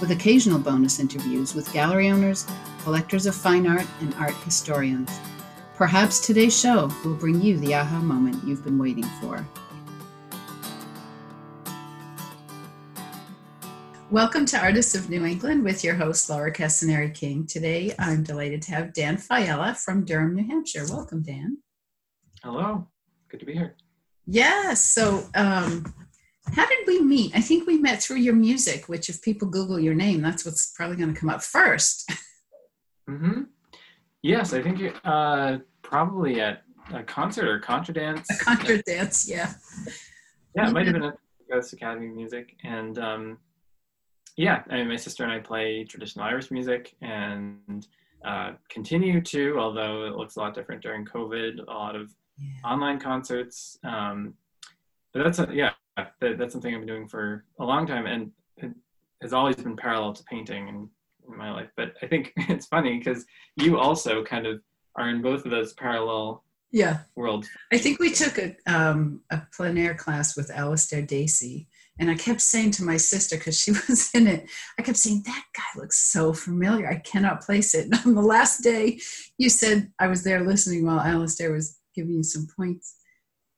[0.00, 2.46] with occasional bonus interviews with gallery owners,
[2.82, 5.10] collectors of fine art, and art historians.
[5.74, 9.46] Perhaps today's show will bring you the aha moment you've been waiting for.
[14.10, 17.46] Welcome to Artists of New England with your host, Laura Castanari King.
[17.46, 20.84] Today, I'm delighted to have Dan Fiala from Durham, New Hampshire.
[20.88, 21.58] Welcome, Dan.
[22.42, 22.86] Hello.
[23.28, 23.76] Good to be here.
[24.26, 24.82] Yes.
[24.82, 25.92] So, um,
[26.52, 27.32] how did we meet?
[27.34, 30.72] I think we met through your music, which, if people Google your name, that's what's
[30.72, 32.10] probably going to come up first.
[33.08, 33.42] Mm-hmm.
[34.22, 38.28] Yes, I think uh, probably at a concert or contra dance.
[38.30, 39.52] A contra dance, yeah.
[40.56, 43.38] Yeah, it might have been at Ghost Academy of Music, and um,
[44.36, 47.86] yeah, I mean, my sister and I play traditional Irish music and
[48.24, 51.60] uh, continue to, although it looks a lot different during COVID.
[51.66, 52.68] A lot of yeah.
[52.68, 54.34] online concerts, um,
[55.12, 58.30] but that's a, yeah, that, that's something I've been doing for a long time, and
[58.58, 58.70] it
[59.22, 60.88] has always been parallel to painting and
[61.28, 61.68] in my life.
[61.76, 63.24] But I think it's funny because
[63.56, 64.60] you also kind of
[64.96, 66.42] are in both of those parallel
[66.72, 67.48] yeah worlds.
[67.72, 72.14] I think we took a um, a plein air class with Alastair Dacey, and I
[72.14, 74.48] kept saying to my sister because she was in it,
[74.78, 76.88] I kept saying that guy looks so familiar.
[76.88, 77.86] I cannot place it.
[77.92, 79.00] And on the last day,
[79.38, 82.96] you said I was there listening while Alastair was giving you some points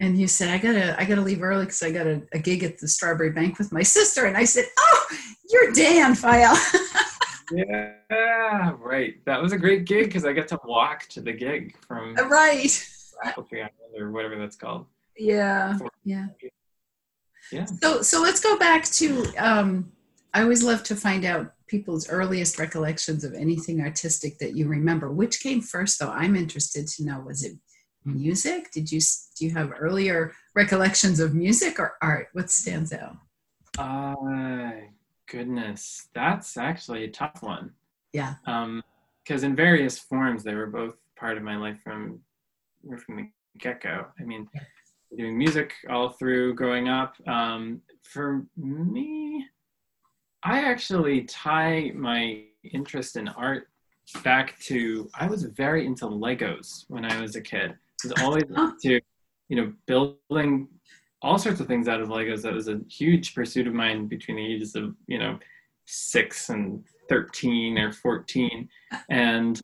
[0.01, 2.63] and you said i gotta i gotta leave early because i got a, a, gig
[2.63, 5.07] at the Strawbery Banke with my sister and i said oh
[5.51, 6.59] you're dan Fiala.
[7.53, 9.25] yeah, right.
[9.25, 12.29] That was a great gig because I got to walk to the gig from uh,
[12.29, 12.87] right
[13.25, 14.87] Apple Tree Island or whatever that's called.
[15.17, 16.27] Yeah, yeah,
[17.51, 17.65] yeah.
[17.65, 19.27] So, so let's go back to.
[19.39, 19.93] Um,
[20.35, 25.11] I always love to find out people's earliest recollections of anything artistic that you remember.
[25.11, 26.11] Which came first, though?
[26.11, 27.21] I'm interested to know.
[27.21, 27.57] Was it
[28.15, 28.71] music?
[28.73, 29.01] Did you
[29.37, 32.29] do you have earlier recollections of music or art?
[32.33, 33.17] What stands out?
[33.79, 34.71] Uh,
[35.31, 37.73] goodness, that's actually a tough one.
[38.13, 38.35] Yeah.
[38.47, 38.83] Um,
[39.25, 42.21] because in various forms they were both part of my life from
[43.05, 44.07] from the get go.
[44.19, 44.49] I mean,
[45.17, 47.15] doing music all through growing up.
[47.27, 49.47] Um, for me,
[50.43, 53.69] I actually tie my interest in art
[54.23, 57.75] back to I was very into Legos when I was a kid.
[58.05, 58.45] I was always
[58.83, 59.01] to
[59.49, 60.69] you know, building
[61.23, 62.43] all sorts of things out of Legos.
[62.43, 65.39] That was a huge pursuit of mine between the ages of, you know,
[65.87, 68.69] six and 13 or 14.
[69.09, 69.61] And,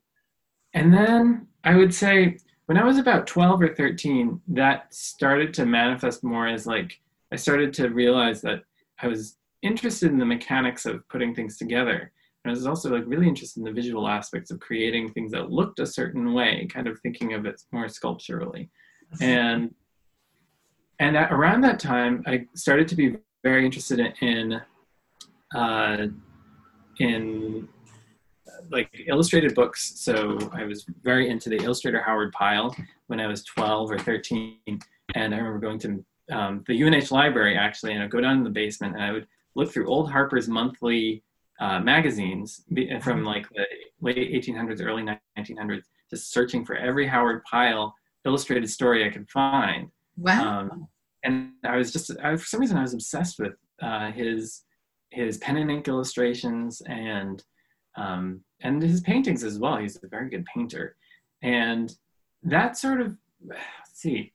[0.73, 5.65] and then I would say when I was about 12 or 13, that started to
[5.65, 6.99] manifest more as like,
[7.31, 8.63] I started to realize that
[8.99, 12.11] I was interested in the mechanics of putting things together.
[12.45, 15.49] And I was also like really interested in the visual aspects of creating things that
[15.49, 18.69] looked a certain way, kind of thinking of it more sculpturally.
[19.19, 19.73] And
[20.99, 24.61] and at, around that time, I started to be very interested in in,
[25.55, 26.05] uh,
[26.99, 27.67] in
[28.69, 29.93] like illustrated books.
[29.95, 32.75] So I was very into the illustrator Howard Pyle
[33.07, 34.59] when I was 12 or 13,
[35.15, 38.43] and I remember going to um, the UNH library actually, and I'd go down in
[38.43, 39.25] the basement and I would
[39.55, 41.23] look through old Harper's monthly
[41.59, 42.63] uh, magazines
[43.01, 43.65] from like the
[44.01, 45.03] late 1800s, early
[45.37, 47.95] 1900s, just searching for every Howard Pyle
[48.25, 49.89] illustrated story I could find.
[50.17, 50.59] Wow.
[50.59, 50.87] Um,
[51.23, 54.63] and I was just, I, for some reason, I was obsessed with uh, his
[55.11, 57.43] his pen and ink illustrations and
[57.97, 59.77] um, and his paintings as well.
[59.77, 60.95] He's a very good painter,
[61.41, 61.95] and
[62.43, 63.61] that sort of let's
[63.93, 64.33] see,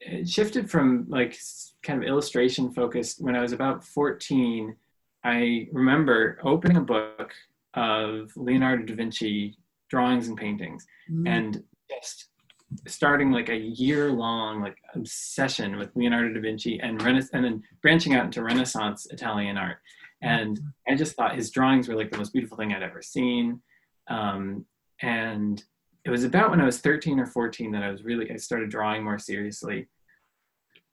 [0.00, 1.38] it shifted from like
[1.82, 4.76] kind of illustration focused when I was about fourteen.
[5.24, 7.32] I remember opening a book
[7.74, 9.56] of Leonardo da Vinci
[9.88, 11.28] drawings and paintings, mm.
[11.28, 12.28] and just
[12.86, 17.62] starting like a year long like obsession with Leonardo da Vinci and Rena- and then
[17.82, 19.78] branching out into Renaissance Italian art.
[20.22, 23.60] And I just thought his drawings were like the most beautiful thing I'd ever seen.
[24.08, 24.64] Um,
[25.02, 25.62] and
[26.04, 28.70] it was about when I was 13 or 14 that I was really I started
[28.70, 29.88] drawing more seriously.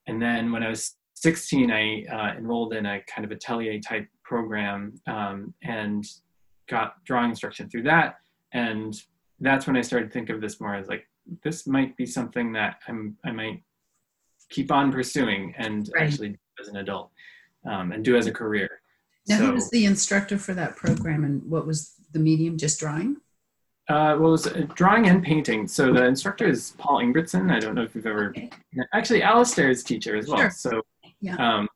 [0.07, 4.07] And then when I was 16, I uh, enrolled in a kind of atelier type
[4.23, 6.03] program um, and
[6.67, 8.15] got drawing instruction through that.
[8.53, 8.99] And
[9.39, 11.07] that's when I started to think of this more as like
[11.43, 13.61] this might be something that I'm I might
[14.49, 16.03] keep on pursuing and right.
[16.03, 17.11] actually do as an adult
[17.69, 18.81] um, and do as a career.
[19.27, 22.57] Now, so, who was the instructor for that program, and what was the medium?
[22.57, 23.17] Just drawing.
[23.87, 25.67] Uh, well, it was uh, drawing and painting.
[25.67, 27.51] So the instructor is Paul Ingbretson.
[27.51, 28.49] I don't know if you've ever, Okay.
[28.93, 30.37] actually, Alastair is teacher as well.
[30.37, 30.49] Sure.
[30.49, 30.81] So
[31.21, 31.35] Yeah.
[31.35, 31.67] um,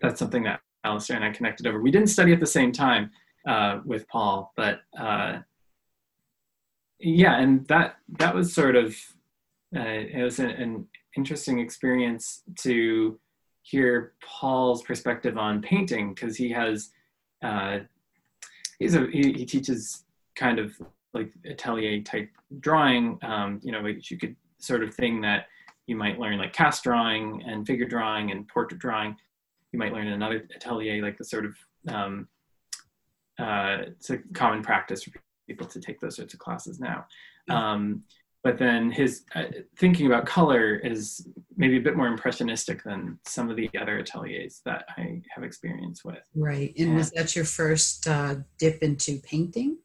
[0.00, 1.80] that's something that Alastair and I connected over.
[1.80, 3.10] We didn't study at the same time
[3.46, 5.38] uh, with Paul, but uh,
[6.98, 8.94] yeah, and that that was sort of
[9.74, 10.86] uh, it was an, an
[11.16, 13.18] interesting experience to
[13.62, 16.90] hear Paul's perspective on painting because he has
[17.42, 17.78] uh,
[18.78, 20.04] he's a he, he teaches
[20.34, 20.72] kind of
[21.12, 22.30] like atelier type
[22.60, 25.46] drawing, um, you know, which you could sort of thing that
[25.90, 29.16] you might learn like cast drawing and figure drawing and portrait drawing.
[29.72, 31.56] You might learn in another atelier, like the sort of
[31.88, 32.28] um,
[33.40, 35.10] uh, it's a common practice for
[35.48, 37.06] people to take those sorts of classes now.
[37.48, 38.04] Um,
[38.44, 39.46] but then his uh,
[39.78, 41.26] thinking about color is
[41.56, 46.04] maybe a bit more impressionistic than some of the other ateliers that I have experience
[46.04, 46.22] with.
[46.36, 46.72] Right.
[46.78, 49.78] And was that your first uh, dip into painting?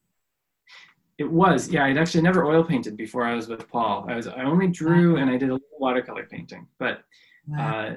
[1.18, 1.86] It was, yeah.
[1.86, 4.06] I'd actually never oil painted before I was with Paul.
[4.10, 7.04] I was I only drew and I did a little watercolor painting, but
[7.48, 7.80] Wow.
[7.90, 7.96] uh,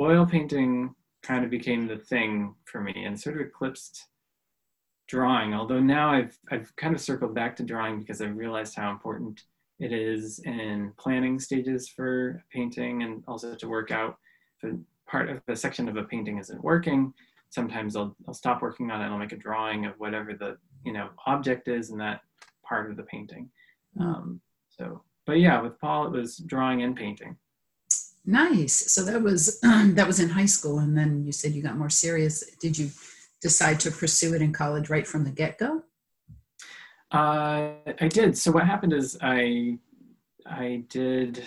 [0.00, 4.08] oil painting kind of became the thing for me and sort of eclipsed
[5.06, 5.54] drawing.
[5.54, 9.44] Although now I've I've kind of circled back to drawing because I've realized how important
[9.78, 14.18] it is in planning stages for painting and also to work out.
[14.62, 14.78] If a
[15.08, 17.14] part of a section of a painting isn't working,
[17.50, 20.58] sometimes I'll I'll stop working on it and I'll make a drawing of whatever the
[20.84, 22.20] you know object is and that
[22.72, 23.50] part of the painting.
[23.98, 24.02] Mm.
[24.02, 24.40] Um,
[24.70, 27.36] so, but yeah, with Paul it was drawing and painting.
[28.24, 28.92] Nice.
[28.94, 29.60] So that was
[29.98, 32.34] that was in high school, and then you said you got more serious.
[32.60, 32.88] Did you
[33.42, 35.82] decide to pursue it in college right from the get go?
[37.12, 38.38] Uh, I did.
[38.38, 39.78] So what happened is I
[40.46, 41.44] I did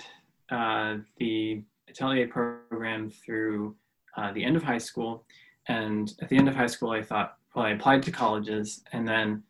[0.52, 3.76] uh, the atelier program through
[4.16, 5.26] uh, the end of high school,
[5.68, 9.08] and at the end of high school, I thought, well, I applied to colleges, and
[9.08, 9.42] then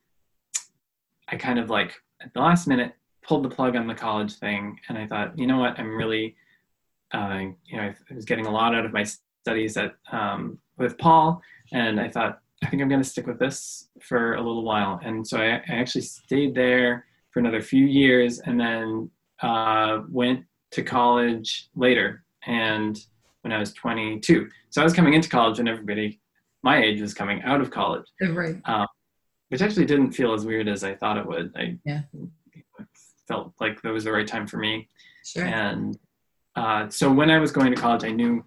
[1.29, 2.93] I kind of like at the last minute
[3.23, 6.35] pulled the plug on the college thing, and I thought, you know what, I'm really,
[7.13, 9.05] uh, you know, I was getting a lot out of my
[9.41, 11.41] studies at um, with Paul,
[11.71, 14.99] and I thought I think I'm going to stick with this for a little while.
[15.03, 19.09] And so I, I actually stayed there for another few years and then
[19.41, 22.23] uh, went to college later.
[22.47, 22.97] And
[23.41, 26.19] when I was 22, so I was coming into college when everybody
[26.63, 28.55] my age was coming out of college, Right.
[29.49, 31.51] Which actually didn't feel as weird as I thought it would.
[31.55, 32.01] I Yeah.
[33.27, 34.87] felt like that was the right time for me.
[35.25, 35.45] Sure.
[35.45, 35.97] And
[36.55, 38.43] uh, so when I was going to college, I knew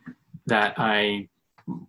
[0.46, 1.28] that I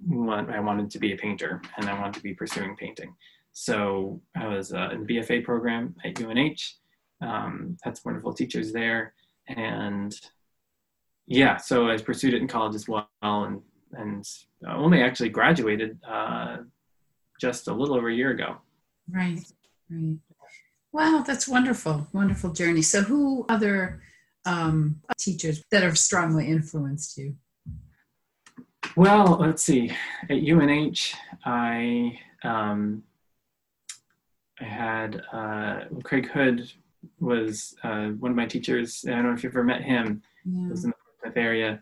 [0.05, 3.15] want, I wanted to be a painter and I wanted to be pursuing painting.
[3.53, 6.75] So I was uh, in the BFA program at UNH.
[7.21, 9.13] Um, had some wonderful teachers there,
[9.49, 10.15] and
[11.27, 13.61] yeah, so I pursued it in college as well, and
[13.91, 14.25] and
[14.65, 16.57] only actually graduated uh,
[17.41, 18.55] just a little over a year ago.
[19.11, 19.39] Right.
[19.89, 20.17] Right.
[20.91, 22.07] Wow, that's wonderful.
[22.13, 22.81] Wonderful journey.
[22.81, 24.01] So, who other
[24.45, 27.35] um, teachers that have strongly influenced you?
[28.95, 29.91] Well, let's see.
[30.29, 31.13] At UNH,
[31.45, 33.03] I um,
[34.59, 36.71] I had uh, Craig Hood
[37.19, 39.05] was uh, one of my teachers.
[39.07, 40.21] I don't know if you've ever met him.
[40.43, 41.81] He was in the Portsmouth area.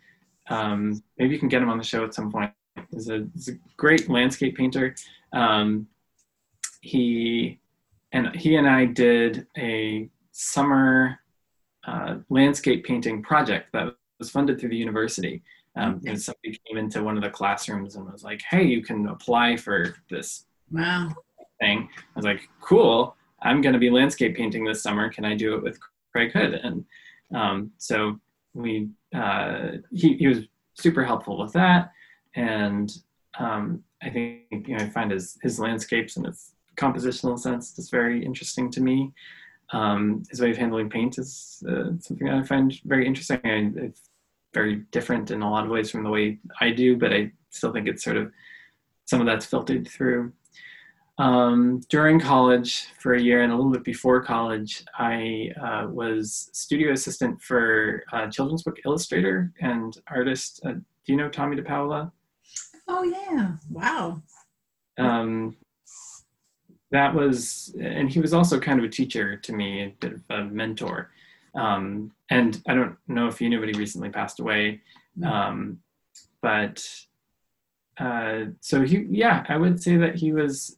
[0.50, 2.52] Um, maybe you can get him on the show at some point.
[2.92, 4.96] He's a, he's a great landscape painter.
[5.34, 5.88] Um,
[6.82, 7.60] he
[8.12, 11.20] and he and I did a summer
[11.86, 15.44] uh, landscape painting project that was funded through the university.
[15.76, 19.08] Um, and somebody came into one of the classrooms and was like, "Hey, you can
[19.10, 21.14] apply for this Wow.
[21.60, 23.16] thing." I was like, "Cool!
[23.44, 25.10] I'm going to be landscape painting this summer.
[25.10, 25.78] Can I do it with
[26.12, 26.86] Craig Hood?" And
[27.36, 28.20] um, so
[28.56, 30.40] we uh, he he was
[30.74, 31.92] super helpful with that,
[32.36, 32.92] and
[33.38, 37.92] um, I think you know I find his his landscapes and his compositional sense just
[37.92, 39.12] very interesting to me.
[39.74, 43.40] Um, his way of handling paint is uh, something that I find very interesting.
[43.44, 44.10] I, it's
[44.54, 47.74] very different in a lot of ways from the way I do, but I still
[47.74, 48.32] think it's sort of
[49.06, 50.32] some of that's filtered through.
[51.20, 56.50] Um, during college, for a year and a little bit before college, I uh, was
[56.54, 60.62] studio assistant for a children's book illustrator and artist.
[60.64, 62.12] Uh, do you know Tomie dePaola?
[62.88, 63.56] Oh, yeah.
[63.70, 64.22] Wow.
[65.00, 65.56] um,
[66.92, 70.22] that was, and he was also kind of a teacher to me, a bit of
[70.30, 71.12] a mentor.
[71.56, 74.82] Um, and I don't know if you knew, but he recently passed away.
[75.26, 75.80] Um,
[76.42, 76.88] but
[78.00, 80.78] uh, so he, yeah, I would say that he was,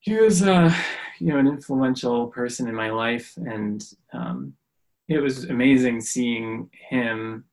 [0.00, 0.72] he was, uh,
[1.18, 4.54] you know, an influential person in my life, and um,
[5.08, 7.44] it was amazing seeing him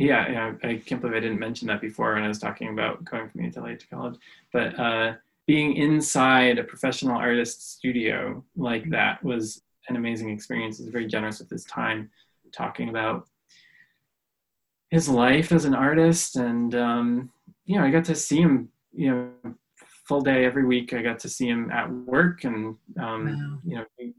[0.00, 3.04] yeah, yeah, I can't believe I didn't mention that before when I was talking about
[3.04, 4.18] going from the atelier to college.
[4.50, 5.14] But uh,
[5.46, 10.78] being inside a professional artist studio like that was an amazing experience.
[10.78, 12.10] He's very generous with his time,
[12.50, 13.26] talking about
[14.88, 17.30] his life as an artist, and um,
[17.66, 19.54] you know, I got to see him, you know,
[20.08, 20.94] full day every week.
[20.94, 23.58] I got to see him at work, and um, wow.
[23.64, 24.12] you know,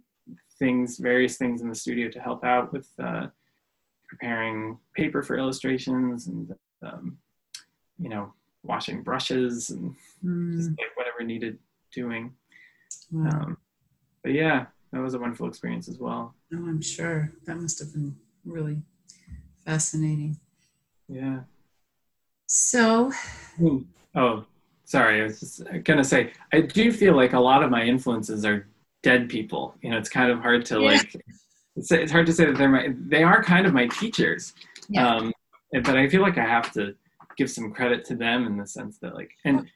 [0.60, 3.28] things, various things in the studio to help out with uh,
[4.12, 6.54] preparing paper for illustrations and
[6.84, 7.18] um,
[7.98, 10.56] you know washing brushes and mm.
[10.58, 11.58] just like whatever needed
[11.94, 12.34] doing.
[13.10, 13.30] Wow.
[13.30, 13.58] Um,
[14.22, 16.36] but yeah, that was a wonderful experience as well.
[16.54, 18.16] Oh, I'm sure that must have been
[18.46, 18.82] really
[19.66, 20.38] fascinating.
[21.08, 21.40] Yeah.
[22.48, 23.12] So.
[24.14, 24.44] Oh,
[24.84, 25.22] sorry.
[25.22, 28.68] I was just gonna say I do feel like a lot of my influences are
[29.04, 29.74] dead people.
[29.82, 30.88] You know, it's kind of hard to yeah.
[30.92, 31.16] like.
[31.76, 32.90] It's, it's hard to say that they're my.
[33.08, 34.54] They are kind of my teachers.
[34.90, 35.16] Yeah.
[35.16, 35.34] Um,
[35.72, 36.96] but I feel like I have to
[37.38, 39.68] give some credit to them in the sense that like and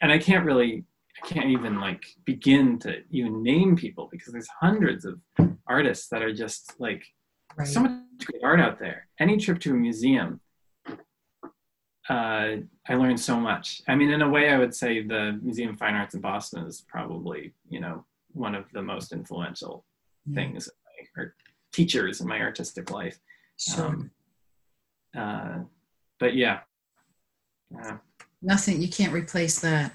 [0.00, 0.84] and I can't really
[1.22, 5.20] I can't even like begin to even name people because there's hundreds of
[5.66, 7.04] artists that are just like
[7.56, 7.66] right.
[7.66, 7.92] so much
[8.24, 9.08] great art out there.
[9.18, 10.40] Any trip to a museum,
[12.08, 12.56] uh,
[12.88, 13.82] I learned so much.
[13.88, 16.64] I mean, in a way, I would say the Museum of Fine Arts in Boston
[16.64, 19.84] is probably you know one of the most influential
[20.28, 20.34] mm.
[20.34, 20.68] things
[21.20, 21.34] or
[21.72, 23.18] teachers in my artistic life.
[23.58, 23.86] Sure.
[23.86, 24.10] Um,
[25.16, 25.58] uh,
[26.18, 26.60] but yeah,
[27.70, 27.98] yeah.
[28.42, 28.80] Nothing.
[28.80, 29.92] You can't replace that.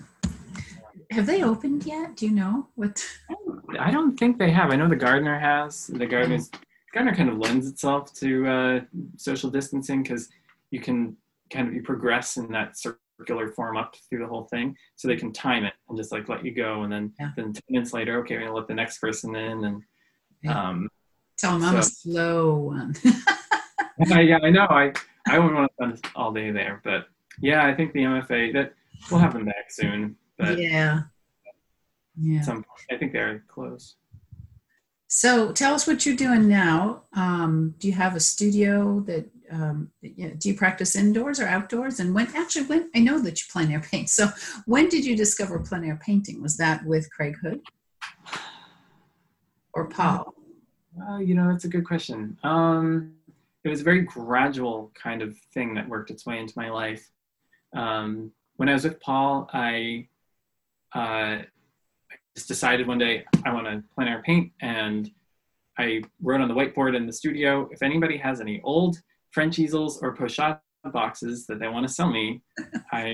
[1.11, 2.15] Have they opened yet?
[2.15, 3.03] Do you know what?
[3.79, 4.71] I don't think they have.
[4.71, 5.87] I know the Gardner has.
[5.87, 6.49] The Gardner's
[6.93, 8.79] Gardner kind of lends itself to uh,
[9.17, 10.29] social distancing because
[10.71, 11.15] you can
[11.51, 15.15] kind of you progress in that circular form up through the whole thing, so they
[15.15, 17.31] can time it and just like let you go, and then yeah.
[17.35, 19.83] then ten minutes later, okay, we're gonna let the next person in, and
[20.55, 20.89] um,
[21.37, 22.95] tell them so, I'm a slow one.
[24.07, 24.67] yeah, I know.
[24.69, 24.93] I
[25.27, 27.07] I wouldn't want to spend all day there, but
[27.41, 28.73] yeah, I think the MFA that
[29.09, 30.15] we'll have them back soon.
[30.37, 31.01] But yeah,
[32.19, 32.41] yeah.
[32.41, 33.95] Some point, I think they're close.
[35.07, 37.03] So tell us what you're doing now.
[37.13, 39.29] Um, do you have a studio that?
[39.51, 41.99] Um, you know, do you practice indoors or outdoors?
[41.99, 44.09] And when actually, when I know that you plein air paint.
[44.09, 44.29] So
[44.65, 46.41] when did you discover plein air painting?
[46.41, 47.61] Was that with Craig Hood
[49.71, 50.34] or Paul?
[51.01, 52.37] Uh, you know, that's a good question.
[52.43, 53.13] Um,
[53.63, 57.09] it was a very gradual kind of thing that worked its way into my life.
[57.75, 60.07] Um, when I was with Paul, I
[60.93, 61.39] uh,
[62.35, 65.09] just decided one day I want to plein air paint, and
[65.77, 68.97] I wrote on the whiteboard in the studio, if anybody has any old
[69.31, 70.59] French easels or pochade
[70.93, 72.41] boxes that they want to sell me,
[72.91, 73.13] I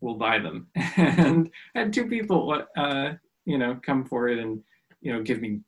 [0.00, 0.66] will buy them.
[0.74, 3.12] and I had two people, uh,
[3.46, 4.62] you know, come forward and
[5.00, 5.60] you know give me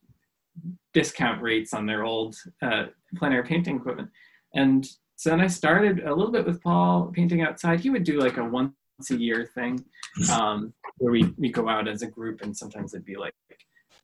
[0.92, 4.08] discount rates on their old uh, plein air painting equipment.
[4.54, 7.80] And so then I started a little bit with Paul painting outside.
[7.80, 8.72] He would do like a once
[9.10, 9.84] a year thing
[10.30, 13.34] um, where we, we go out as a group and sometimes it'd be like,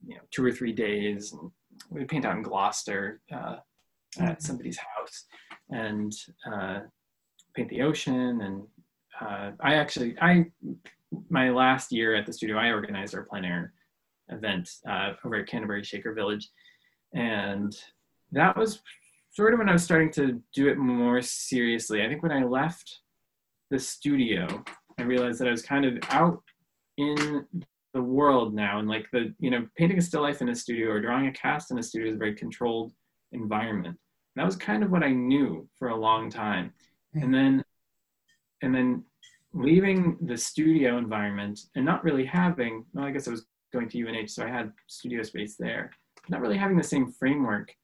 [0.06, 1.50] you know, two or three days and
[1.90, 3.56] we'd paint out in Gloucester uh,
[4.18, 5.26] at somebody's house
[5.70, 6.12] and
[6.52, 6.80] uh,
[7.54, 8.40] paint the ocean.
[8.40, 8.62] And
[9.20, 10.46] uh, I actually, I,
[11.28, 13.72] my last year at the studio, I organized our plein air
[14.30, 16.48] event uh, over at Canterbury Shaker Village.
[17.14, 17.76] And
[18.32, 18.80] that was
[19.32, 22.02] sort of when I was starting to do it more seriously.
[22.02, 23.00] I think when I left
[23.70, 24.64] the studio,
[24.98, 26.42] I realized that I was kind of out
[26.96, 27.46] in
[27.92, 30.90] the world now and like the you know painting a still life in a studio
[30.90, 32.92] or drawing a cast in a studio is a very controlled
[33.32, 33.96] environment
[34.36, 36.72] that was kind of what i knew for a long time
[37.14, 37.64] and then
[38.62, 39.02] and then
[39.54, 43.98] leaving the studio environment and not really having well i guess i was going to
[43.98, 45.90] unh so i had studio space there
[46.28, 47.74] not really having the same framework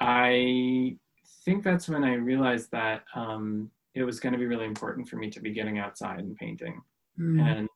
[0.00, 0.96] I
[1.44, 5.16] think that's when I realized that um, it was going to be really important for
[5.16, 6.80] me to be getting outside and painting
[7.18, 7.40] mm.
[7.40, 7.68] and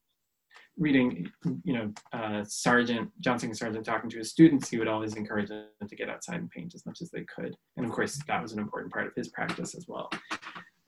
[0.78, 1.30] reading,
[1.64, 5.50] you know, uh, Sargent, John Singer Sargent talking to his students, he would always encourage
[5.50, 7.54] them to get outside and paint as much as they could.
[7.76, 10.10] And of course, that was an important part of his practice as well.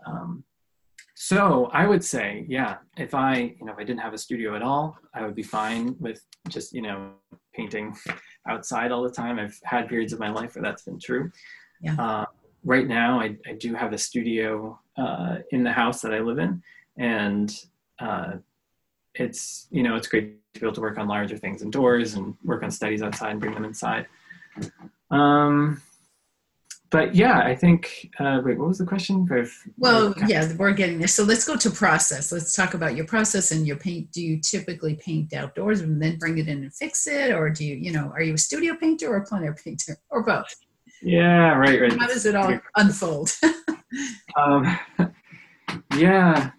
[0.06, 0.42] Um,
[1.18, 4.54] so I would say, yeah, if I, you know, if I didn't have a studio
[4.54, 7.12] at all, I would be fine with just, you know,
[7.54, 7.96] painting
[8.46, 9.38] outside all the time.
[9.38, 11.32] I've had periods of my life where that's been true.
[11.80, 11.94] Yeah.
[11.98, 12.26] Uh,
[12.64, 16.38] right now, I, I do have a studio uh, in the house that I live
[16.38, 16.62] in,
[16.98, 17.50] and
[17.98, 18.32] uh,
[19.14, 22.34] it's you know it's great to be able to work on larger things indoors and
[22.44, 24.06] work on studies outside and bring them inside.
[25.10, 25.80] Um,
[26.90, 28.10] but yeah, I think.
[28.18, 29.28] Uh, wait, what was the question?
[29.76, 31.08] Well, yeah, we're getting there.
[31.08, 32.32] So let's go to process.
[32.32, 34.12] Let's talk about your process and your paint.
[34.12, 37.64] Do you typically paint outdoors and then bring it in and fix it, or do
[37.64, 40.54] you, you know, are you a studio painter or a plein air painter, or both?
[41.02, 41.98] Yeah, right, right.
[41.98, 43.32] How does it all unfold?
[44.36, 44.78] um,
[45.96, 46.50] yeah,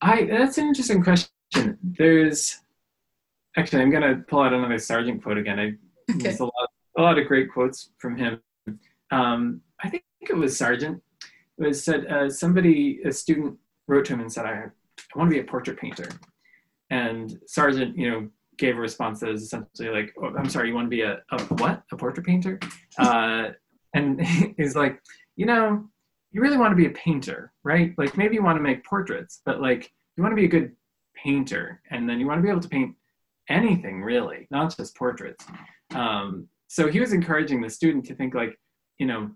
[0.00, 0.24] I.
[0.24, 1.28] That's an interesting question.
[1.82, 2.58] There's
[3.56, 5.58] actually, I'm gonna pull out another Sargent quote again.
[5.60, 5.72] I
[6.16, 6.36] Okay.
[6.36, 6.52] a lot,
[6.98, 8.40] a lot of great quotes from him.
[9.10, 11.02] Um, I think it was Sargent.
[11.58, 15.30] It was said uh, somebody, a student, wrote to him and said, "I, I want
[15.30, 16.08] to be a portrait painter,"
[16.90, 20.74] and Sargent, you know, gave a response that was essentially like, oh, "I'm sorry, you
[20.74, 21.82] want to be a, a what?
[21.92, 22.58] A portrait painter?"
[22.98, 23.50] Uh,
[23.94, 24.20] and
[24.56, 25.00] he's like,
[25.36, 25.88] "You know,
[26.32, 27.94] you really want to be a painter, right?
[27.96, 30.72] Like maybe you want to make portraits, but like you want to be a good
[31.14, 32.94] painter, and then you want to be able to paint
[33.48, 35.44] anything really, not just portraits."
[35.94, 38.56] Um, so he was encouraging the student to think like,
[39.00, 39.30] you know,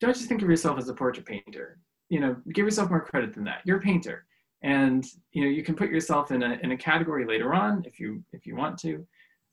[0.00, 1.78] don't just think of yourself as a portrait painter.
[2.08, 3.62] You know, give yourself more credit than that.
[3.64, 4.26] You're a painter,
[4.62, 7.98] and you know you can put yourself in a in a category later on if
[7.98, 9.04] you if you want to.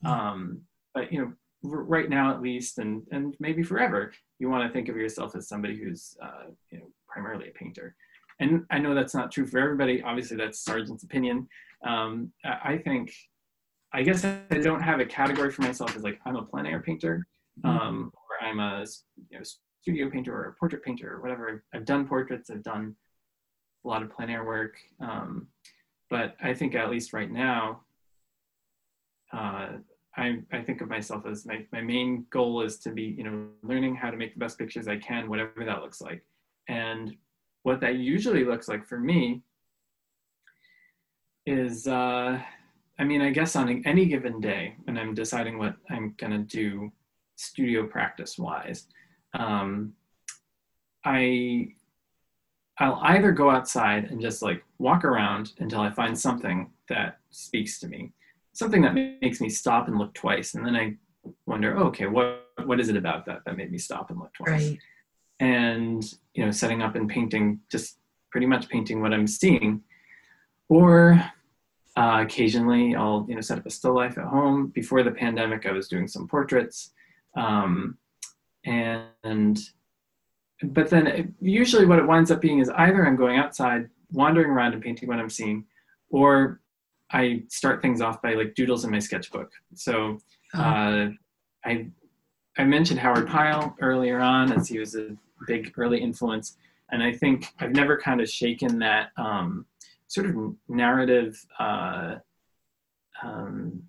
[0.06, 0.62] Um,
[0.94, 4.88] but you know, right now at least, and and maybe forever, you want to think
[4.88, 7.96] of yourself as somebody who's uh, you know primarily a painter.
[8.40, 10.02] And I know that's not true for everybody.
[10.04, 11.48] Obviously, that's Sargent's opinion.
[11.86, 13.12] Um, I think
[13.94, 16.82] I guess I don't have a category for myself as like I'm a plein air
[16.82, 17.26] painter,
[17.64, 18.86] um, or I'm a
[19.30, 19.44] you know,
[19.82, 21.64] studio painter or a portrait painter or whatever.
[21.74, 22.96] I've done portraits, I've done
[23.86, 25.48] a lot of plein air work, um,
[26.10, 27.82] but I think at least right now,
[29.34, 29.70] uh,
[30.18, 33.48] I, I think of myself as my, my main goal is to be you know
[33.64, 36.24] learning how to make the best pictures I can, whatever that looks like,
[36.68, 37.16] and
[37.64, 39.42] what that usually looks like for me
[41.46, 41.88] is.
[41.88, 42.42] Uh,
[42.98, 46.40] I mean, I guess on any given day when I'm deciding what I'm going to
[46.40, 46.92] do
[47.40, 48.88] studio practice wise,
[49.34, 49.94] um,
[51.06, 51.70] I
[52.78, 57.80] I'll either go outside and just like walk around until I find something that speaks
[57.80, 58.12] to me,
[58.54, 60.96] something that makes me stop and look twice, and then I
[61.46, 64.34] wonder, oh, okay, what what is it about that that made me stop and look
[64.34, 64.70] twice?
[64.70, 64.80] Right.
[65.40, 66.04] And
[66.34, 67.98] you know, setting up and painting, just
[68.32, 69.82] pretty much painting what I'm seeing,
[70.68, 71.24] or
[71.96, 74.68] uh, occasionally, I'll you know set up a still life at home.
[74.68, 76.92] Before the pandemic, I was doing some portraits,
[77.36, 77.98] um,
[78.66, 79.60] and
[80.64, 84.50] but then it- usually what it winds up being is either I'm going outside, wandering
[84.50, 85.66] around and painting what I'm seeing,
[86.10, 86.60] or
[87.12, 89.52] I start things off by like doodles in my sketchbook.
[89.74, 90.20] So
[90.56, 91.10] Oh, uh,
[91.64, 91.88] I
[92.58, 95.16] I mentioned Howard Pyle earlier on as he was a
[95.48, 96.58] big early influence,
[96.92, 99.66] and I think I've never kind of shaken that um,
[100.08, 101.40] sort of narrative.
[101.60, 102.16] Uh,
[103.24, 103.84] um,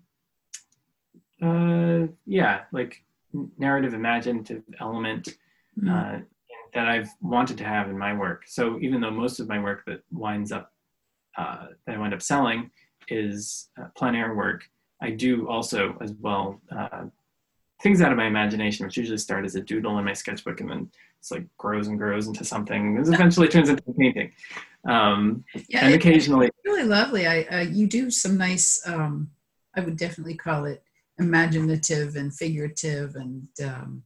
[1.41, 3.03] uh, yeah, like
[3.57, 5.29] narrative imaginative element
[5.79, 6.23] mm, uh,
[6.73, 8.43] that I've wanted to have in my work.
[8.47, 10.71] So even though most of my work that winds up
[11.37, 12.71] uh, that I wind up selling
[13.07, 14.63] is uh, plein air work,
[15.01, 17.05] I do also as well uh,
[17.81, 20.69] things out of my imagination, which usually start as a doodle in my sketchbook and
[20.69, 22.95] then it's like grows and grows into something.
[22.95, 24.31] This eventually turns into a painting.
[24.85, 27.27] Um, yeah, and occasionally, it's really lovely.
[27.27, 28.81] I uh, you do some nice.
[28.87, 29.29] Um,
[29.75, 30.83] I would definitely call it
[31.19, 34.03] imaginative and figurative, and um,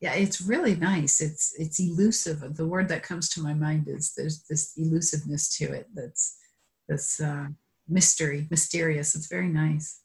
[0.00, 1.20] yeah, it's really nice.
[1.20, 2.56] It's it's elusive.
[2.56, 5.86] The word that comes to my mind is there's this elusiveness to it.
[5.94, 6.36] That's
[6.88, 7.46] this uh,
[7.88, 9.14] mystery, mysterious.
[9.14, 10.00] It's very nice.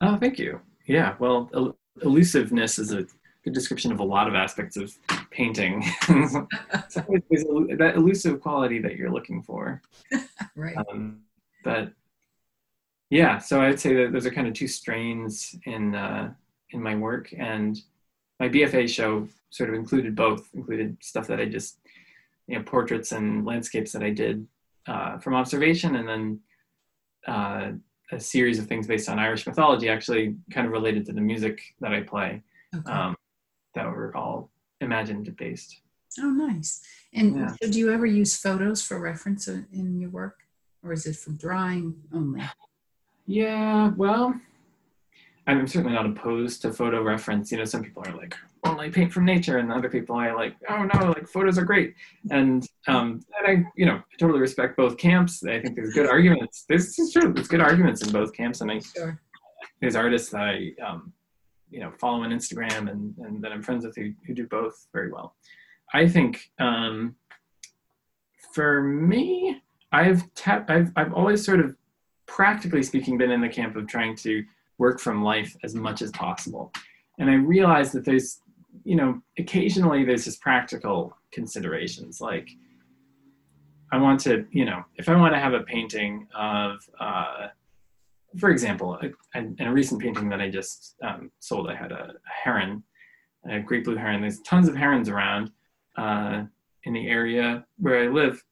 [0.00, 0.60] oh, thank you.
[0.86, 3.06] Yeah, well, el- elusiveness is a
[3.44, 4.92] good description of a lot of aspects of
[5.30, 5.82] painting.
[6.06, 6.46] so
[7.30, 9.82] there's elu- that elusive quality that you're looking for.
[10.54, 10.76] Right.
[10.90, 11.20] Um,
[11.64, 11.92] but
[13.10, 16.32] yeah, so I'd say that those are kind of two strains in uh,
[16.70, 17.78] in my work, and
[18.40, 21.78] my BFA show sort of included both, included stuff that I just,
[22.48, 24.46] you know, portraits and landscapes that I did
[24.88, 26.40] uh, from observation, and then
[27.26, 27.72] uh,
[28.12, 31.60] a series of things based on Irish mythology, actually kind of related to the music
[31.80, 32.42] that I play,
[32.76, 32.92] Okay.
[32.92, 33.16] um,
[33.74, 35.80] that were all imaginative based.
[36.20, 36.82] oh, nice.
[37.14, 37.52] And yeah.
[37.62, 40.40] so do you ever use photos for reference in in your work,
[40.82, 42.42] or is it from drawing only?
[43.26, 44.34] Yeah, well,
[45.46, 47.50] I'm certainly not opposed to photo reference.
[47.52, 50.56] You know, some people are like, only paint from nature, and other people are like,
[50.68, 51.94] oh no, like photos are great.
[52.30, 55.44] And um, and I, you know, I totally respect both camps.
[55.44, 56.64] I think there's good arguments.
[56.68, 59.20] There's it's true, there's good arguments in both camps, and I Sure.
[59.80, 61.12] there's artists that I, um,
[61.70, 64.88] you know, follow on Instagram and and that I'm friends with who who do both
[64.92, 65.36] very well.
[65.94, 67.14] I think um,
[68.52, 69.62] for me,
[69.92, 71.76] I've tapped, I've I've always sort of,
[72.26, 74.44] practically speaking, been in the camp of trying to
[74.78, 76.72] work from life as much as possible,
[77.18, 78.40] and I realize that there's,
[78.84, 82.48] you know, occasionally there's just practical considerations like.
[83.92, 87.46] I want to, you know, if I want to have a painting of, uh,
[88.36, 92.10] for example, a, in a recent painting that I just um, sold, I had a,
[92.10, 92.82] a heron,
[93.48, 94.22] a great blue heron.
[94.22, 95.52] There's tons of herons around
[95.96, 96.42] uh,
[96.82, 98.42] in the area where I live,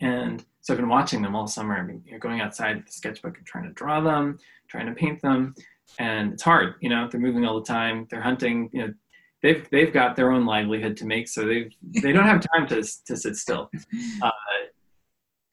[0.00, 1.76] and So I've been watching them all summer.
[1.76, 4.86] I mean, you know, going outside with the sketchbook and trying to draw them, trying
[4.86, 5.54] to paint them,
[5.98, 6.74] and it's hard.
[6.80, 8.06] You know, they're moving all the time.
[8.10, 8.68] They're hunting.
[8.72, 8.94] You know,
[9.42, 11.70] they've they've got their own livelihood to make, so they
[12.02, 13.70] they don't have time to to sit still.
[14.22, 14.30] Uh,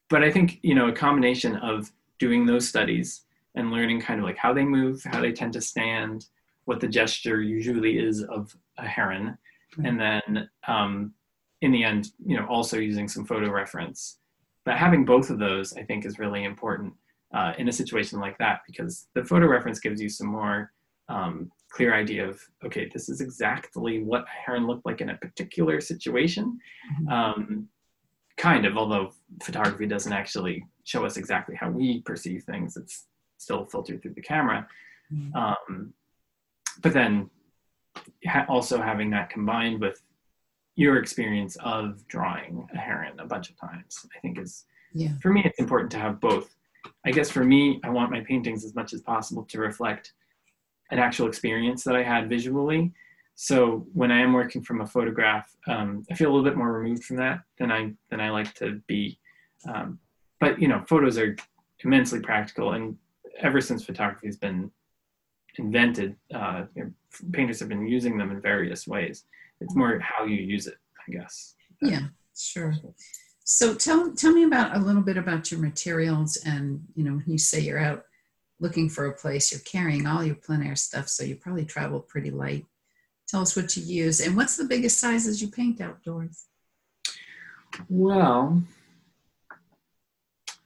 [0.09, 4.25] but I think you know a combination of doing those studies and learning kind of
[4.25, 6.25] like how they move, how they tend to stand,
[6.65, 9.37] what the gesture usually is of a heron,
[9.83, 11.13] and then um,
[11.61, 14.19] in the end, you know, also using some photo reference.
[14.67, 16.93] But having both of those, I think, is really important
[17.33, 20.73] uh, in a situation like that because the photo reference gives you some more
[21.07, 25.15] um, clear idea of okay, this is exactly what a heron looked like in a
[25.15, 26.59] particular situation.
[26.91, 27.07] Mm-hmm.
[27.07, 27.69] Um,
[28.35, 32.75] kind of, although photography doesn't actually show us exactly how we perceive things.
[32.75, 33.05] It's
[33.37, 34.67] still filtered through the camera.
[35.13, 35.33] Mm-hmm.
[35.33, 35.93] Um,
[36.81, 37.29] but then
[38.27, 40.03] ha- also having that combined with
[40.77, 45.09] your experience of drawing a heron a bunch of times, I think is, yeah.
[45.21, 46.55] for me, it's important to have both.
[47.03, 50.13] I guess for me, I want my paintings as much as possible to reflect
[50.91, 52.93] an actual experience that I had visually.
[53.33, 56.71] So when I am working from a photograph, um, I feel a little bit more
[56.71, 59.19] removed from that than I than I like to be.
[59.67, 59.99] Um,
[60.39, 61.35] but you know, photos are
[61.83, 62.97] immensely practical, and
[63.39, 64.71] ever since photography has been
[65.57, 66.65] invented, uh,
[67.31, 69.25] painters have been using them in various ways.
[69.61, 71.55] It's more how you use it, I guess.
[71.81, 72.75] Yeah, sure.
[73.43, 77.25] So tell tell me about a little bit about your materials, and you know, when
[77.27, 78.03] you say you're out
[78.59, 81.99] looking for a place, you're carrying all your plein air stuff, so you probably travel
[81.99, 82.65] pretty light.
[83.27, 86.45] Tell us what you use, and what's the biggest sizes you paint outdoors?
[87.89, 88.63] Well,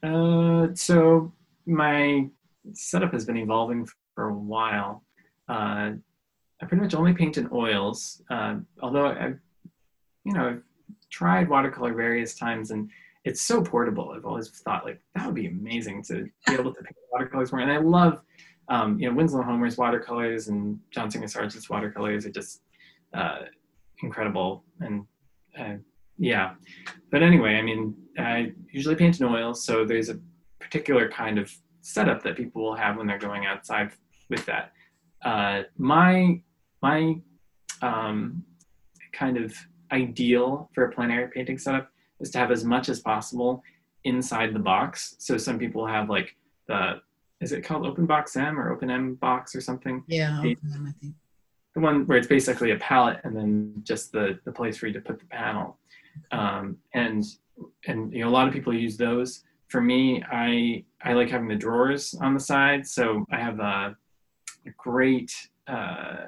[0.03, 1.33] uh, so
[1.65, 2.29] my
[2.73, 5.03] setup has been evolving for a while.
[5.47, 5.93] Uh,
[6.61, 9.39] I pretty much only paint in oils, uh, although I've,
[10.23, 10.63] you know, I've
[11.09, 12.89] tried watercolor various times and
[13.23, 14.13] it's so portable.
[14.15, 17.61] I've always thought like that would be amazing to be able to paint watercolors more.
[17.61, 18.21] And I love,
[18.69, 22.61] um, you know, Winslow Homer's watercolors and John Singer Sargent's watercolors are just
[23.13, 23.43] uh,
[24.01, 24.63] incredible.
[24.79, 25.05] And
[25.57, 25.75] uh,
[26.17, 26.53] yeah,
[27.11, 30.19] but anyway, I mean, I usually paint in oils, so there's a
[30.59, 33.91] particular kind of setup that people will have when they're going outside
[34.29, 34.71] with that.
[35.23, 36.41] Uh, my
[36.81, 37.19] my
[37.81, 38.43] um,
[39.11, 39.55] kind of
[39.91, 41.89] ideal for a plein air painting setup
[42.19, 43.63] is to have as much as possible
[44.03, 45.15] inside the box.
[45.19, 46.35] So some people have like
[46.67, 47.01] the
[47.39, 50.03] is it called Open Box M or Open M box or something?
[50.07, 51.15] Yeah, the, M, I think.
[51.73, 54.93] The one where it's basically a palette and then just the the place for you
[54.93, 55.77] to put the panel.
[56.31, 57.23] Um, and
[57.87, 61.47] and you know a lot of people use those for me, I I like having
[61.47, 62.85] the drawers on the side.
[62.85, 63.95] So I have a,
[64.67, 65.33] a great
[65.65, 66.27] uh,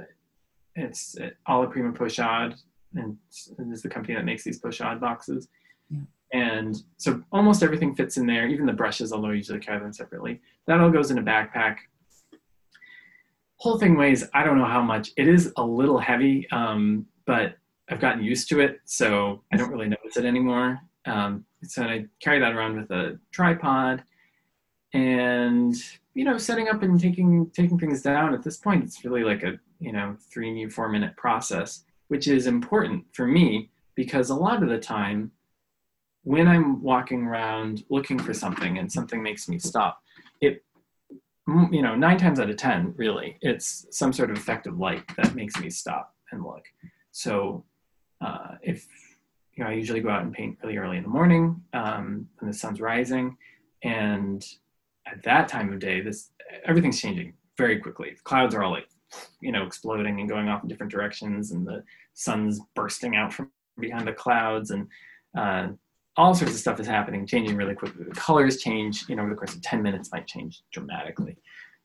[0.76, 1.16] it's
[1.48, 2.56] Alla Prima Pochade,
[2.96, 5.48] and this is the company that makes these Pochade boxes.
[5.90, 6.00] Yeah.
[6.34, 9.94] And so almost everything fits in there, even the brushes, although I usually carry them
[9.94, 10.42] separately.
[10.66, 11.78] That all goes in a backpack.
[13.58, 15.12] Whole thing weighs, I don't know how much.
[15.16, 17.56] It is a little heavy, um, but
[17.90, 20.80] I've gotten used to it, so I don't really notice it anymore.
[21.06, 24.04] Um, so I carry that around with a tripod
[24.94, 25.76] and
[26.14, 29.44] you know setting up and taking taking things down at this point it's really like
[29.44, 34.64] a you know three four minute process which is important for me because a lot
[34.64, 35.32] of the time
[36.24, 40.02] when i'm walking around looking for something and something makes me stop
[40.42, 40.64] it
[41.72, 45.36] you know nine times out of ten really it's some sort of effective light that
[45.36, 46.66] makes me stop and look
[47.12, 47.64] so
[48.22, 48.88] uh, if
[49.56, 52.50] you know, I usually go out and paint really early in the morning um, when
[52.50, 53.38] the sun's rising,
[53.84, 54.44] and
[55.06, 56.32] at that time of day, this
[56.66, 58.12] everything's changing very quickly.
[58.16, 58.88] The clouds are all like,
[59.42, 63.52] you know, exploding and going off in different directions, and the sun's bursting out from
[63.80, 64.88] behind the clouds, and
[65.38, 65.68] uh,
[66.16, 68.06] all sorts of stuff is happening, changing really quickly.
[68.06, 71.38] The colors change, you know, over the course of 10 minutes might change dramatically.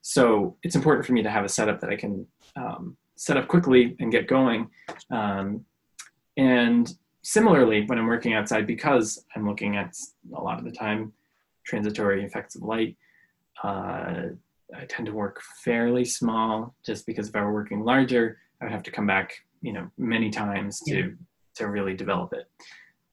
[0.02, 3.48] So it's important for me to have a setup that I can um, set up
[3.48, 4.68] quickly and get going.
[5.10, 5.64] Um,
[6.36, 9.94] and similarly, when I'm working outside, because I'm looking at
[10.34, 11.12] a lot of the time
[11.64, 12.96] transitory effects of light,
[13.62, 14.28] uh,
[14.76, 18.72] I tend to work fairly small just because if I were working larger, I would
[18.72, 21.09] have to come back, you know, many times to, yeah.
[21.57, 22.50] to really develop it.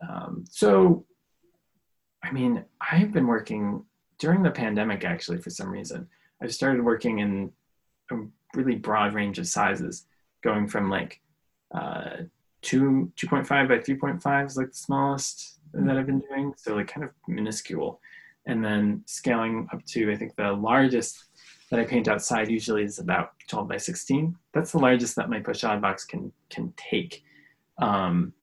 [0.07, 1.05] Um, so,
[2.23, 3.83] I mean, I've been working
[4.19, 6.07] during the pandemic actually for some reason.
[6.41, 7.51] I've started working in
[8.11, 8.15] a
[8.53, 10.05] really broad range of sizes,
[10.43, 11.21] going from like
[11.73, 12.23] uh,
[12.61, 16.53] two 2.5 by 3.5 is like the smallest that I've been doing.
[16.57, 17.99] So like kind of minuscule.
[18.47, 21.25] And then scaling up to, I think the largest
[21.71, 24.35] that I paint outside usually is about 12 by 16.
[24.53, 27.23] That's the largest that my Pochade box can, can take.
[27.79, 28.33] Um,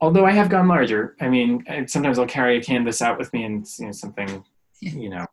[0.00, 3.32] although I have gone larger, I mean, I, sometimes I'll carry a canvas out with
[3.32, 4.44] me and you know something,
[4.80, 5.26] you know,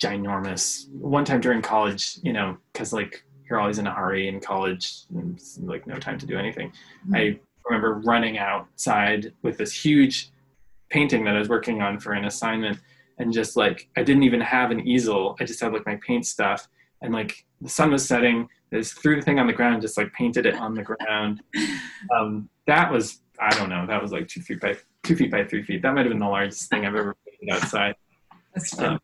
[0.00, 0.90] ginormous.
[0.90, 5.02] One time during college, you know, because like you're always in a hurry in college,
[5.14, 6.72] and like no time to do anything.
[7.14, 10.30] I remember running outside with this huge
[10.90, 12.78] painting that I was working on for an assignment,
[13.18, 15.36] and just like I didn't even have an easel.
[15.40, 16.68] I just had like my paint stuff,
[17.02, 18.48] and like the sun was setting.
[18.72, 21.42] I just threw the thing on the ground, just like painted it on the ground.
[22.14, 23.86] Um, that was I don't know.
[23.86, 25.82] That was like two feet by two feet by three feet.
[25.82, 27.94] That might have been the largest thing I've ever painted outside.
[28.54, 29.00] That's Um.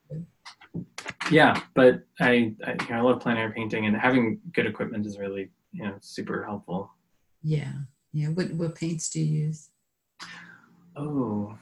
[1.31, 5.07] Yeah, but I I, you know, I love plein air painting, and having good equipment
[5.07, 6.90] is really you know super helpful.
[7.42, 7.72] Yeah.
[8.12, 8.29] Yeah.
[8.29, 9.70] What what paints do you use?
[10.96, 11.57] Oh,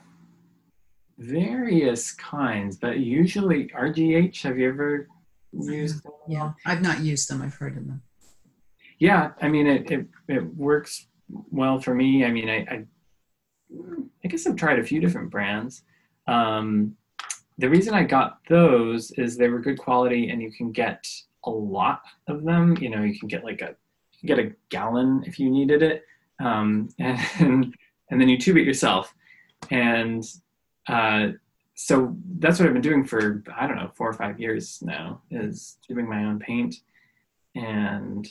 [1.20, 4.42] various kinds, but usually RGH.
[4.42, 5.09] Have you ever
[5.52, 6.02] used?
[6.02, 6.12] them?
[6.28, 6.52] Yeah.
[6.66, 7.42] I've not used them.
[7.42, 8.02] I've heard of them.
[8.98, 11.06] Yeah, I mean it, it it works
[11.50, 12.24] well for me.
[12.24, 12.85] I mean I I,
[14.24, 15.83] I guess I've tried a few different brands.
[16.26, 16.96] Um,
[17.59, 21.06] the reason I got those is they were good quality and you can get
[21.44, 22.76] a lot of them.
[22.80, 23.74] You know, you can get like a
[24.20, 26.04] you get a gallon if you needed it,
[26.42, 27.74] um, and
[28.11, 29.14] and then you tube it yourself.
[29.70, 30.24] And
[30.90, 31.33] uh,
[31.74, 35.22] so that's what I've been doing for I don't know four or five years now
[35.31, 36.76] is doing my own paint
[37.55, 38.29] and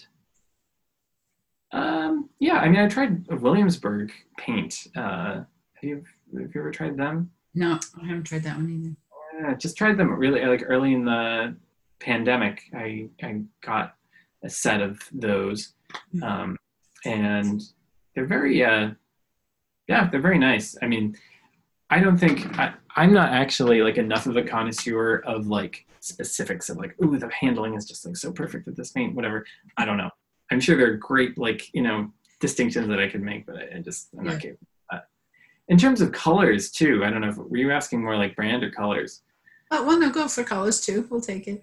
[1.72, 4.88] um, yeah, I mean, I tried Williamsburg paint.
[4.96, 5.44] Uh,
[5.74, 7.32] have you have you ever tried them?
[7.54, 9.50] No, I haven't tried that one either.
[9.50, 11.56] Yeah, just tried them really like early in the
[12.00, 12.64] pandemic.
[12.76, 13.96] I I got
[14.44, 15.74] a set of those,
[16.24, 16.58] um,
[17.06, 17.62] and
[18.16, 18.92] they're very uh,
[19.88, 20.76] yeah, they're very nice.
[20.82, 21.16] I mean,
[21.90, 26.70] I don't think I, I'm not actually like enough of a connoisseur of like specifics
[26.70, 29.46] of like, ooh, the handling is just like so perfect with this paint, whatever.
[29.78, 30.10] I don't know.
[30.52, 33.78] I'm sure there are great like you know distinctions that I could make, but I,
[33.78, 34.32] I just I'm Yeah.
[34.34, 35.08] not capable of that.
[35.68, 38.64] In terms of colors too, I don't know if were you asking more like brand
[38.64, 39.22] or colors.
[39.72, 41.08] Oh, well, no, go for colors too.
[41.12, 41.62] We'll take it.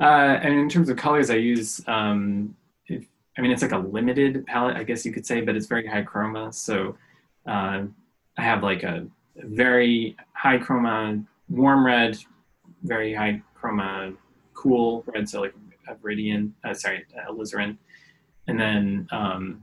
[0.00, 0.04] Uh,
[0.42, 2.56] and in terms of colors, I use, um,
[2.88, 3.06] if,
[3.38, 5.86] I mean, it's like a limited palette, I guess you could say, but it's very
[5.86, 6.52] high chroma.
[6.52, 6.96] So
[7.46, 7.84] uh,
[8.36, 12.18] I have like a very high chroma, warm red,
[12.82, 14.16] very high chroma,
[14.52, 15.54] cool red, so like
[15.88, 17.76] a Viridian, uh, sorry, alizarin,
[18.46, 19.62] and then um,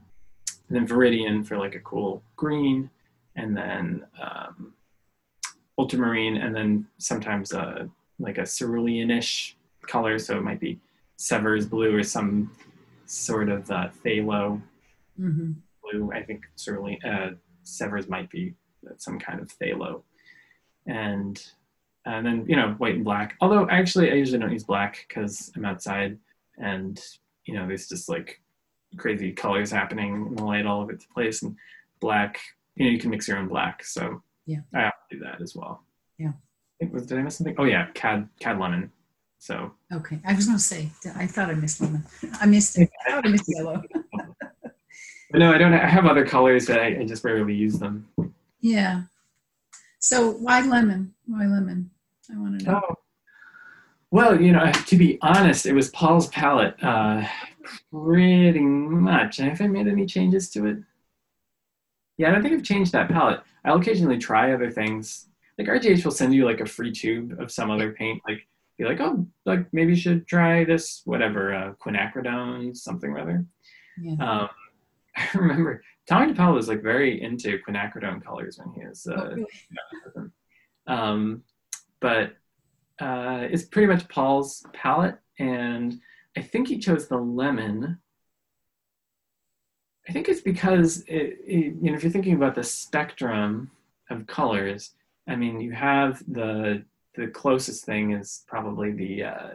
[0.68, 2.90] and then Viridian for like a cool green,
[3.36, 4.74] and then um,
[5.78, 7.86] ultramarine, and then sometimes uh,
[8.18, 10.78] like a cerulean-ish color, so it might be
[11.16, 12.50] Sevres blue or some
[13.06, 14.60] sort of uh, phthalo
[15.16, 16.12] hmm blue.
[16.12, 17.30] I think cerulean uh,
[17.64, 18.54] Sevres might be
[18.98, 20.02] some kind of phthalo,
[20.86, 21.44] and
[22.04, 23.36] and then you know white and black.
[23.40, 26.18] Although actually I usually don't use black because I'm outside
[26.58, 27.00] and
[27.44, 28.40] you know there's just like
[28.96, 31.56] crazy colors happening in the light all over the place and
[32.00, 32.40] black.
[32.76, 34.60] You know you can mix your own black, so Yeah.
[34.74, 35.82] I do that as well.
[36.18, 36.28] Yeah.
[36.30, 36.32] I
[36.80, 37.54] think was did I miss something?
[37.58, 38.90] Oh yeah, cad cad lemon.
[39.38, 40.20] So Okay.
[40.24, 42.04] I was going to say, I thought I missed lemon.
[42.40, 42.88] I missed it.
[43.06, 43.82] I thought I missed yellow.
[45.34, 45.74] no, I don't.
[45.74, 48.06] I have other colors, but I, I just rarely use them.
[48.62, 49.02] Yeah.
[49.98, 51.14] So why lemon?
[51.26, 51.90] Why lemon?
[52.32, 52.80] I want to know.
[52.88, 52.94] Oh.
[54.10, 57.26] Well, you know, to be honest, it was Paul's palette, uh,
[57.90, 59.38] pretty much.
[59.38, 60.78] And have I made any changes to it?
[62.18, 63.40] Yeah, I don't think I've changed that palette.
[63.64, 65.28] I'll occasionally try other things.
[65.58, 68.20] Like RGH will send you like a free tube of some other paint.
[68.28, 68.46] Like,
[68.78, 73.46] be like, oh, like maybe you should try this, whatever, uh, quinacridone, something or other.
[74.00, 74.14] Yeah.
[74.20, 74.48] Um,
[75.16, 79.34] I remember Tomie dePaola was like very into quinacridone colors when he was Oh, uh,
[79.34, 80.30] really?
[80.86, 81.42] um,
[82.00, 82.36] but
[83.00, 86.00] uh, it's pretty much Paul's palette, and
[86.36, 87.98] I think he chose the lemon.
[90.08, 93.70] I think it's because it, it, you know if you're thinking about the spectrum
[94.10, 94.94] of colors,
[95.28, 99.50] I mean you have the the closest thing is probably the uh,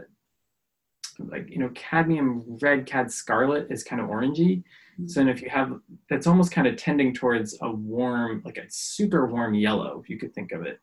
[1.20, 4.64] like you know cadmium red cad scarlet is kind of orangey.
[5.06, 8.66] So then if you have that's almost kind of tending towards a warm, like a
[8.70, 10.80] super warm yellow, if you could think of it,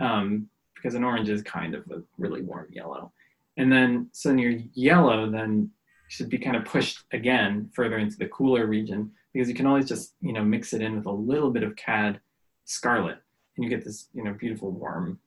[0.00, 3.12] um, because an orange is kind of a really warm yellow.
[3.58, 5.70] And then so then your yellow then
[6.08, 9.86] should be kind of pushed again further into the cooler region because you can always
[9.86, 12.20] just you know mix it in with a little bit of cad
[12.64, 13.18] scarlet
[13.56, 15.18] and you get this you know beautiful warm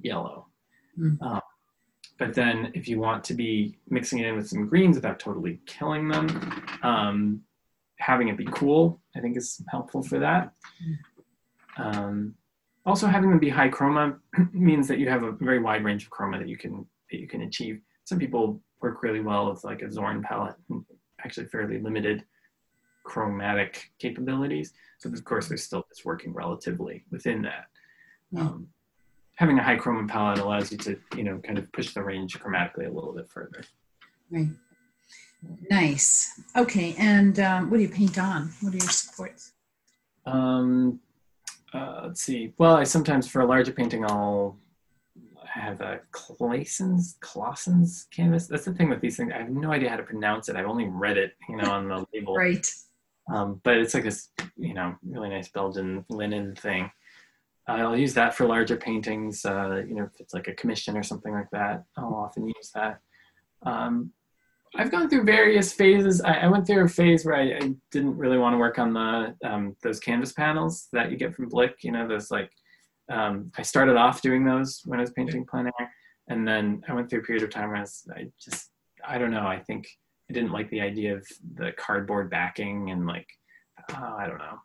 [0.00, 0.46] yellow.
[0.98, 1.20] Mm.
[1.20, 1.40] Um,
[2.20, 5.58] but then if you want to be mixing it in with some greens without totally
[5.64, 6.28] killing them,
[6.82, 7.40] um,
[7.98, 10.52] having it be cool, I think is helpful for that.
[11.78, 12.34] Um,
[12.84, 14.18] also, having them be high chroma
[14.52, 17.26] means that you have a very wide range of chroma that you can that you
[17.26, 17.80] can achieve.
[18.04, 20.84] Some people work really well with like a Zorn palette, and
[21.24, 22.22] actually fairly limited
[23.04, 24.74] chromatic capabilities.
[24.98, 27.64] So of course, there's still just working relatively within that.
[28.30, 28.42] Yeah.
[28.42, 28.68] Um,
[29.40, 32.38] having a high chroma palette allows you to, you know, kind of push the range
[32.38, 33.62] chromatically a little bit further.
[34.30, 34.48] Right.
[35.70, 36.42] Nice.
[36.54, 36.94] Okay.
[36.98, 38.52] And um, what do you paint on?
[38.60, 39.52] What are your supports?
[40.26, 41.00] Um,
[41.72, 42.52] uh, let's see.
[42.58, 44.58] Well, I sometimes for a larger painting, I'll
[45.46, 48.46] have a Claessens, Claessens canvas.
[48.46, 49.32] That's the thing with these things.
[49.34, 50.56] I have no idea how to pronounce it.
[50.56, 52.36] I've only read it, you know, on the label.
[52.36, 52.66] Right.
[53.32, 56.90] Um, but it's like this, you know, really nice Belgian linen thing.
[57.66, 59.44] I'll use that for larger paintings.
[59.44, 62.70] Uh, you know, if it's like a commission or something like that, I'll often use
[62.74, 63.00] that.
[63.64, 64.12] Um,
[64.76, 66.20] I've gone through various phases.
[66.20, 68.92] I, I went through a phase where I, I, didn't really want to work on
[68.92, 71.74] the um, those canvas panels that you get from Blick.
[71.82, 72.50] You know, those like
[73.10, 75.92] um, I started off doing those when I was painting plein air,
[76.28, 78.70] and then I went through a period of time where I, was, I just
[79.06, 79.46] I don't know.
[79.46, 79.88] I think
[80.30, 83.26] I didn't like the idea of the cardboard backing and like
[83.92, 84.58] oh, I don't know.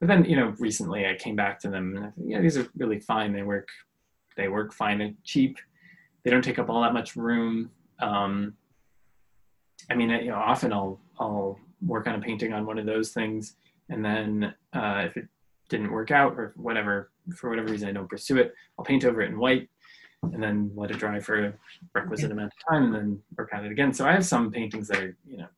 [0.00, 2.56] But then you know recently I came back to them and I think yeah these
[2.56, 3.32] are really fine.
[3.32, 3.68] They work
[4.36, 5.58] they work fine and cheap.
[6.24, 7.70] They don't take up all that much room.
[8.00, 8.54] Um,
[9.90, 13.10] I mean, you know, often I'll I'll work on a painting on one of those
[13.10, 13.56] things,
[13.88, 15.28] and then uh, if it
[15.68, 19.20] didn't work out or whatever for whatever reason I don't pursue it, I'll paint over
[19.20, 19.68] it in white,
[20.22, 21.52] and then let it dry for a
[21.94, 23.92] requisite amount of time, and then work on it again.
[23.92, 25.48] So I have some paintings that are, you know,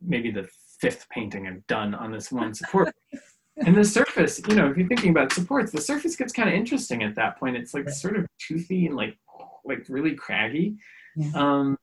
[0.00, 0.48] maybe the
[0.80, 2.94] fifth painting I've done on this one support.
[3.66, 6.54] and the surface, you know, if you're thinking about supports, the surface gets kind of
[6.54, 7.56] interesting at that point.
[7.56, 9.16] It's like sort of toothy and like
[9.64, 10.76] like really craggy.
[11.16, 11.30] Yeah.
[11.34, 11.78] Um,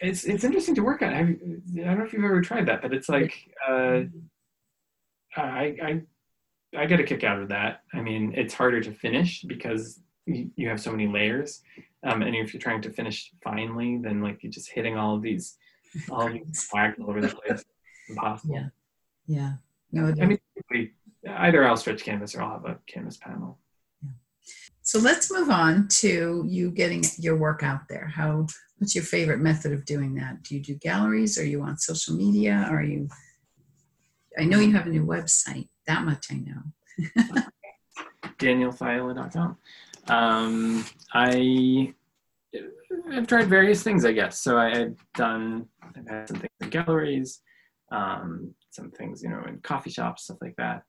[0.00, 1.12] it's it's interesting to work on.
[1.12, 3.34] Have I don't know if you've ever tried that, but it's like
[3.68, 4.02] uh,
[5.36, 6.02] I I
[6.76, 7.82] I get a kick out of that.
[7.92, 11.62] I mean, it's harder to finish because you, you have so many layers,
[12.02, 15.22] um, and if you're trying to finish finely, then like you're just hitting all of
[15.22, 15.56] these
[16.10, 17.64] all of these flags all over the place.
[18.08, 18.54] Impossible.
[18.54, 18.68] Yeah.
[19.26, 19.52] Yeah.
[19.92, 20.12] No.
[20.20, 20.38] I mean,
[21.28, 23.58] either I'll stretch canvas or I'll have a canvas panel.
[24.82, 28.06] So let's move on to you getting your work out there.
[28.14, 28.46] How
[28.78, 30.42] what's your favorite method of doing that?
[30.42, 31.38] Do you do galleries?
[31.38, 32.66] Are you on social media?
[32.70, 33.08] Are you
[34.38, 35.68] I know you have a new website.
[35.86, 37.42] That much I know.
[38.38, 39.56] DanielFaiola.com.
[40.08, 41.94] Um, I
[43.10, 44.40] I've tried various things, I guess.
[44.40, 47.40] So I, have done I've had some things in galleries,
[47.90, 50.82] um, some things, you know, in coffee shops, stuff like that.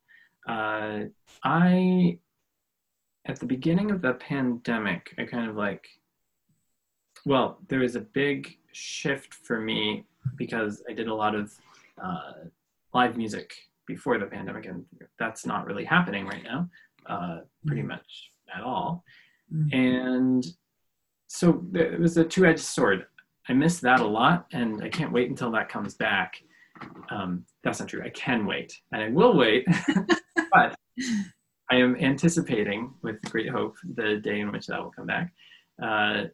[0.47, 1.05] Uh,
[1.43, 2.19] I
[3.27, 5.87] at the beginning of the pandemic, I kind of like,
[7.25, 10.05] well, there was a big shift for me
[10.35, 11.51] because I did a lot of
[12.01, 12.33] uh,
[12.93, 13.53] live music
[13.87, 14.85] before the pandemic, and
[15.17, 16.69] that's not really happening right now,
[17.07, 17.87] uh, pretty mm.
[17.87, 19.03] much at all.
[19.53, 19.79] Mm-hmm.
[19.79, 20.45] And
[21.27, 23.05] so it was a two edged sword.
[23.47, 26.41] I miss that a lot, and I can't wait until that comes back.
[27.09, 28.03] Um, that's not true.
[28.03, 29.67] I can wait, and I will wait,
[30.55, 30.75] but
[31.71, 35.33] I am anticipating with great hope the day in which that will come back.
[35.81, 36.25] Uh,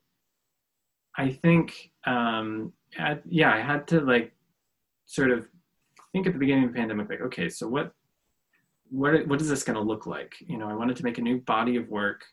[1.18, 4.34] I think, um, at, yeah, I had to like
[5.06, 5.48] sort of
[6.12, 7.94] think at the beginning of the pandemic, like, okay, so what,
[8.90, 10.34] what, what is this going to look like?
[10.40, 12.24] You know, I wanted to make a new body of work,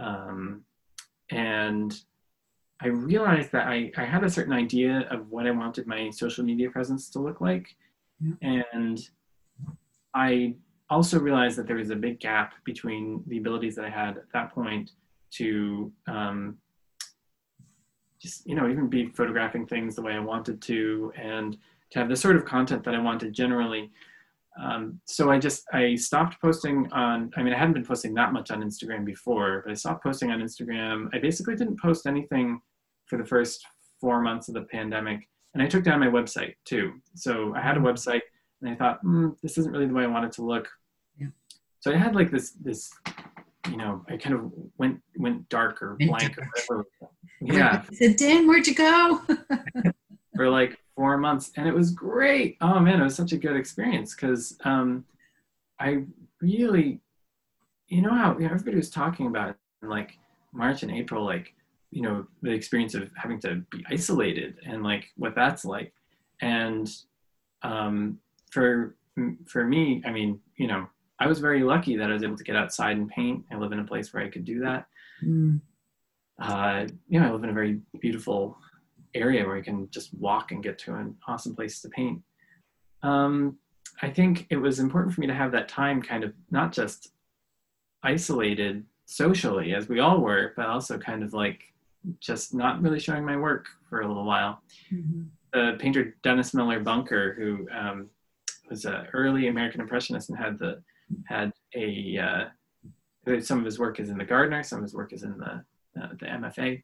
[0.00, 0.62] um,
[1.30, 1.98] and
[2.82, 6.44] I realized that I, I had a certain idea of what I wanted my social
[6.44, 7.66] media presence to look like,
[8.20, 8.62] yeah.
[8.72, 8.98] and
[10.14, 10.54] I
[10.90, 14.32] also realized that there was a big gap between the abilities that I had at
[14.32, 14.90] that point
[15.32, 16.58] to um,
[18.20, 21.56] just, you know, even be photographing things the way I wanted to and
[21.90, 23.90] to have the sort of content that I wanted generally.
[24.60, 28.32] Um, so I just, I stopped posting on, I mean, I hadn't been posting that
[28.32, 31.08] much on Instagram before, but I stopped posting on Instagram.
[31.14, 32.60] I basically didn't post anything
[33.06, 33.64] for the first
[34.00, 35.28] four months of the pandemic.
[35.54, 36.94] And I took down my website too.
[37.14, 38.22] So I had a website
[38.60, 40.68] and I thought, mm, this isn't really the way I want it to look
[41.80, 42.90] so I had like this this
[43.68, 46.86] you know I kind of went went dark or blank or whatever.
[47.42, 47.82] Yeah.
[47.90, 49.22] I said, Dan, where'd you go?
[50.36, 52.56] for like four months, and it was great.
[52.60, 55.04] Oh man, it was such a good experience because um,
[55.78, 56.04] I
[56.40, 57.00] really,
[57.88, 60.18] you know how you know, everybody was talking about in like
[60.52, 61.54] March and April, like
[61.90, 65.92] you know the experience of having to be isolated and like what that's like,
[66.40, 66.90] and
[67.62, 68.18] um,
[68.50, 68.96] for
[69.46, 70.86] for me, I mean, you know,
[71.20, 73.44] I was very lucky that I was able to get outside and paint.
[73.52, 74.86] I live in a place where I could do that.
[75.22, 75.60] Mm.
[76.40, 78.56] Uh, you know, I live in a very beautiful
[79.14, 82.22] area where I can just walk and get to an awesome place to paint.
[83.02, 83.58] Um,
[84.00, 87.12] I think it was important for me to have that time kind of not just
[88.02, 91.60] isolated socially as we all were, but also kind of like
[92.18, 94.62] just not really showing my work for a little while.
[94.90, 95.24] Mm-hmm.
[95.52, 98.08] The painter Dennis Miller Bunker, who um,
[98.70, 100.80] was an early American Impressionist and had the
[101.26, 105.12] had a uh, some of his work is in the Gardner, some of his work
[105.12, 105.64] is in the
[106.00, 106.82] uh, the MFA.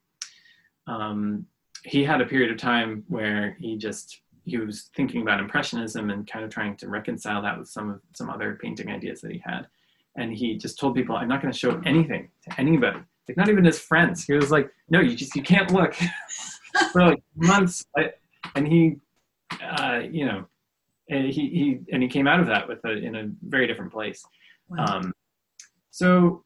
[0.87, 1.45] Um,
[1.83, 6.25] he had a period of time where he just he was thinking about impressionism and
[6.25, 9.41] kind of trying to reconcile that with some of some other painting ideas that he
[9.45, 9.67] had.
[10.15, 12.99] And he just told people i'm not going to show anything to anybody.
[13.27, 14.25] Like not even his friends.
[14.25, 15.95] He was like no you just you can't look.
[16.91, 17.83] For like months
[18.55, 18.97] and he
[19.61, 20.45] uh, you know
[21.09, 23.91] and he, he and he came out of that with a in a very different
[23.91, 24.23] place
[24.69, 24.85] wow.
[24.85, 25.13] um,
[25.91, 26.43] so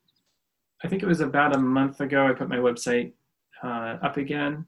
[0.84, 3.14] i think it was about a month ago i put my website
[3.64, 4.66] uh, up again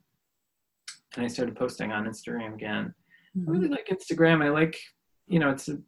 [1.15, 2.93] and i started posting on instagram again
[3.37, 3.49] Mm-hmm.
[3.49, 4.43] I really like Instagram.
[4.43, 4.79] I like,
[5.27, 5.79] you know, it's a,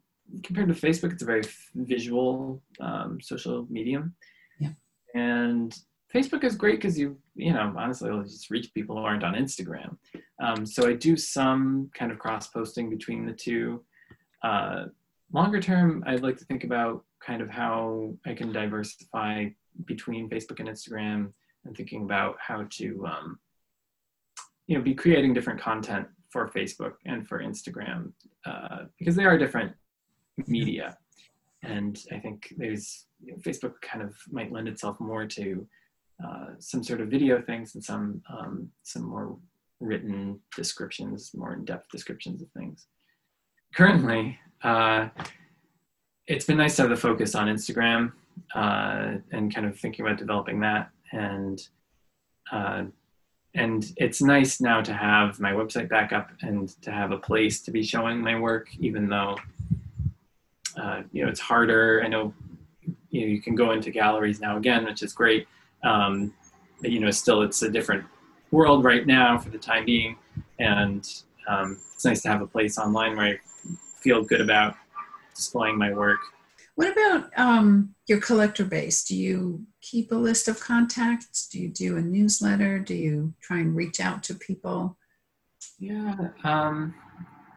[0.42, 1.42] compared to Facebook, it's a very
[1.74, 4.14] visual um, social medium.
[4.58, 4.70] Yeah.
[5.14, 5.76] And
[6.14, 9.34] Facebook is great because you, you know, honestly, will just reach people who aren't on
[9.34, 9.96] Instagram.
[10.42, 13.84] Um, so I do some kind of cross posting between the two.
[14.46, 14.86] Uh,
[15.32, 19.46] longer term, I'd like to think about kind of how I can diversify
[19.86, 21.32] between Facebook and Instagram
[21.64, 23.38] and thinking about how to, um,
[24.68, 28.12] you know, be creating different content for Facebook and for Instagram
[28.44, 29.72] uh, because they are different
[30.46, 30.96] media.
[31.64, 35.66] And I think there's you know, Facebook kind of might lend itself more to
[36.24, 39.36] uh, some sort of video things and some um, some more
[39.80, 42.86] written descriptions, more in-depth descriptions of things.
[43.74, 45.08] Currently, uh,
[46.26, 48.12] it's been nice to have the focus on Instagram
[48.54, 51.68] uh, and kind of thinking about developing that and
[52.52, 52.84] uh,
[53.54, 57.62] and it's nice now to have my website back up and to have a place
[57.62, 59.36] to be showing my work, even though
[60.80, 62.02] uh, you know it's harder.
[62.04, 62.34] I know
[63.10, 65.48] you know you can go into galleries now again, which is great.
[65.82, 66.34] Um,
[66.80, 68.04] but you know, still it's a different
[68.50, 70.16] world right now for the time being,
[70.58, 71.08] and
[71.48, 73.40] um, it's nice to have a place online where I
[74.00, 74.76] feel good about
[75.34, 76.18] displaying my work.
[76.76, 79.04] What about um, your collector base?
[79.04, 81.48] Do you keep a list of contacts?
[81.48, 82.78] Do you do a newsletter?
[82.78, 84.98] Do you try and reach out to people?
[85.78, 86.94] Yeah, um,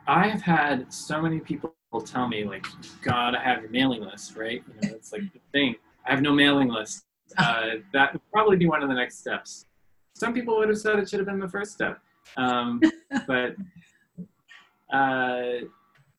[0.08, 1.74] I've had so many people
[2.06, 2.66] tell me like,
[3.02, 5.76] "Gotta have your mailing list, right?" You know, it's like the thing.
[6.06, 7.06] I have no mailing list.
[7.38, 9.68] Uh, that would probably be one of the next steps.
[10.16, 12.00] Some people would have said it should have been the first step,
[12.38, 12.82] um,
[13.28, 13.56] but
[14.92, 15.66] uh,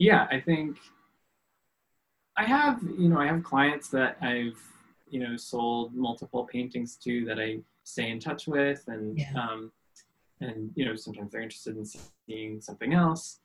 [0.01, 0.79] yeah, I think
[2.37, 4.59] I have, you know, I have clients that I've,
[5.11, 9.33] you know, sold multiple paintings to that I stay in touch with, and yeah.
[9.35, 9.71] um,
[10.41, 13.41] and you know, sometimes they're interested in seeing something else.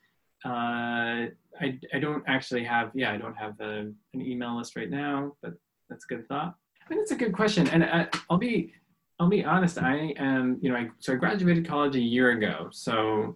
[0.45, 1.27] Uh,
[1.59, 5.35] I I don't actually have, yeah, I don't have a, an email list right now,
[5.41, 5.55] but
[5.89, 6.55] that's a good thought.
[6.83, 8.73] I think it's a good question, and I, I'll be
[9.19, 9.77] I'll be honest.
[9.77, 13.35] I am, you know, I so I graduated college a year ago, so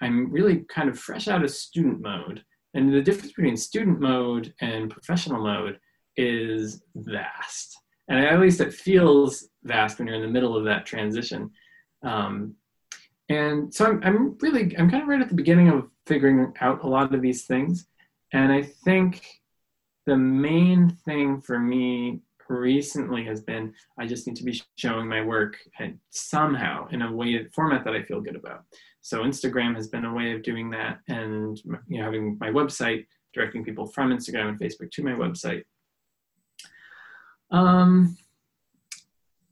[0.00, 2.44] I'm really kind of fresh out of student mode.
[2.74, 5.78] And the difference between student mode and professional mode
[6.16, 7.76] is vast.
[8.08, 11.50] And at least it feels vast when you're in the middle of that transition.
[12.02, 12.54] Um,
[13.28, 16.84] and so I'm, I'm really, I'm kind of right at the beginning of figuring out
[16.84, 17.86] a lot of these things.
[18.32, 19.22] And I think
[20.06, 25.22] the main thing for me recently has been I just need to be showing my
[25.22, 25.56] work
[26.10, 28.64] somehow in a way format that I feel good about.
[29.08, 33.06] So Instagram has been a way of doing that, and you know, having my website
[33.32, 35.62] directing people from Instagram and Facebook to my website.
[37.50, 38.18] Um,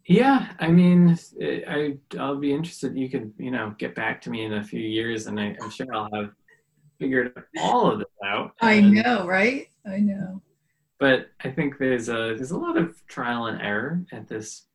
[0.05, 2.99] yeah, I mean, I I'll be interested.
[2.99, 5.71] You could you know get back to me in a few years, and I, am
[5.71, 6.33] sure I'll have
[6.99, 8.53] figured all of this out.
[8.61, 9.69] I know, right?
[9.91, 10.43] I know.
[11.01, 14.67] But I think there's a there's a lot of trial and error at this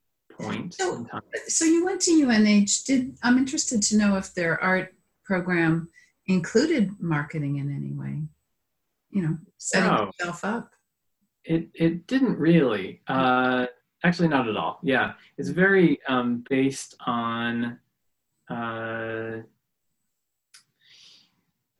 [0.41, 1.05] point so,
[1.47, 2.85] so you went to UNH.
[2.85, 5.89] Did I'm interested to know if their art program
[6.27, 8.23] included marketing in any way?
[9.09, 10.71] You know, setting no, yourself up.
[11.43, 13.01] It it didn't really.
[13.07, 13.65] Uh,
[14.03, 14.79] actually, not at all.
[14.83, 17.79] Yeah, it's very um, based on.
[18.49, 19.41] Uh,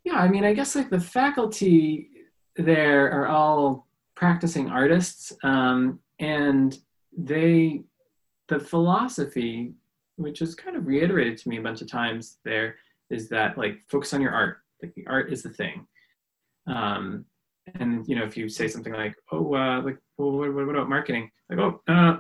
[0.03, 2.09] yeah, I mean, I guess like the faculty
[2.55, 6.78] there are all practicing artists, um, and
[7.18, 7.84] they
[8.51, 9.73] the philosophy,
[10.17, 12.75] which is kind of reiterated to me a bunch of times there,
[13.09, 14.57] is that like focus on your art.
[14.83, 15.87] Like the art is the thing.
[16.67, 17.25] Um,
[17.75, 20.89] and you know, if you say something like, "Oh, uh, like, well, what, what, about
[20.89, 22.17] marketing?" Like, "Oh, uh,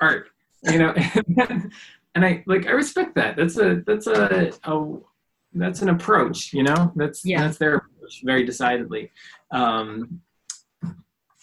[0.00, 0.28] art,"
[0.62, 0.94] you know,
[2.14, 3.36] and I like I respect that.
[3.36, 4.96] That's a that's a, a
[5.52, 6.54] that's an approach.
[6.54, 7.42] You know, that's yeah.
[7.42, 9.10] that's their approach very decidedly.
[9.50, 10.22] Um,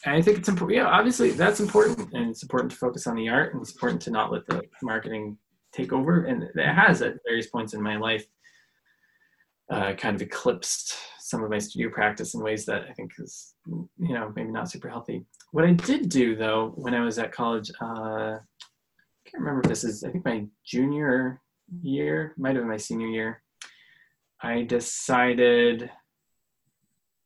[0.05, 0.77] and I think it's important.
[0.77, 4.01] Yeah, obviously that's important, and it's important to focus on the art, and it's important
[4.03, 5.37] to not let the marketing
[5.71, 6.25] take over.
[6.25, 8.25] And it has at various points in my life
[9.71, 13.53] uh, kind of eclipsed some of my studio practice in ways that I think is,
[13.65, 15.25] you know, maybe not super healthy.
[15.51, 17.85] What I did do though, when I was at college, uh,
[18.35, 21.39] I can't remember if this is, I think my junior
[21.81, 23.43] year, might have been my senior year,
[24.41, 25.89] I decided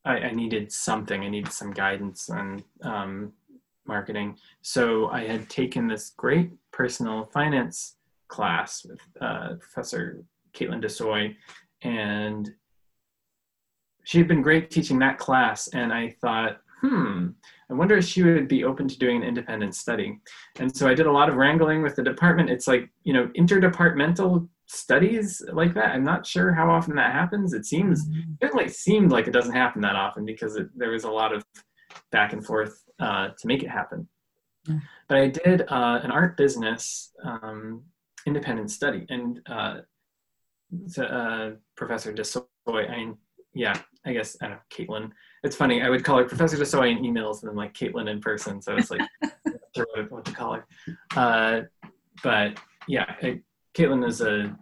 [0.05, 1.23] I, I needed something.
[1.23, 3.33] I needed some guidance on um,
[3.87, 4.37] marketing.
[4.61, 7.95] So I had taken this great personal finance
[8.27, 11.35] class with uh, Professor Caitlin Desoy,
[11.81, 12.51] and
[14.03, 15.67] she had been great teaching that class.
[15.69, 17.29] And I thought, hmm,
[17.69, 20.19] I wonder if she would be open to doing an independent study.
[20.59, 22.49] And so I did a lot of wrangling with the department.
[22.49, 25.91] It's like, you know, interdepartmental studies like that.
[25.91, 27.53] I'm not sure how often that happens.
[27.53, 28.19] It seems, mm-hmm.
[28.19, 31.33] it certainly seemed like it doesn't happen that often because it, there was a lot
[31.33, 31.43] of
[32.11, 34.07] back and forth uh, to make it happen.
[34.67, 34.81] Mm.
[35.07, 37.83] But I did uh, an art business um,
[38.25, 39.77] independent study, and uh,
[40.99, 43.17] uh, Professor Desoy, I mean,
[43.53, 45.11] yeah, I guess I don't know, Caitlin.
[45.43, 45.81] It's funny.
[45.81, 48.61] I would call her Professor Desoy in emails, and then like Caitlin in person.
[48.61, 49.01] So it's like
[50.09, 50.67] what to call her.
[51.15, 51.61] Uh,
[52.23, 53.41] but yeah, I,
[53.75, 54.57] Caitlin is a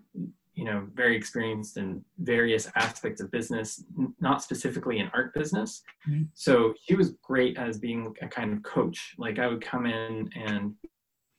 [0.55, 3.83] you know very experienced in various aspects of business
[4.19, 5.81] not specifically in art business.
[6.07, 6.23] Mm-hmm.
[6.33, 9.15] so she was great as being a kind of coach.
[9.17, 10.73] Like i would come in and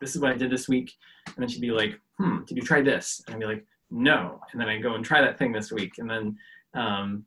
[0.01, 0.93] this is what i did this week
[1.27, 3.22] and then she'd be like hmm did you try this?
[3.27, 4.41] And i'd be like no.
[4.53, 5.93] And then i go and try that thing this week.
[5.99, 6.37] And then
[6.75, 7.25] um,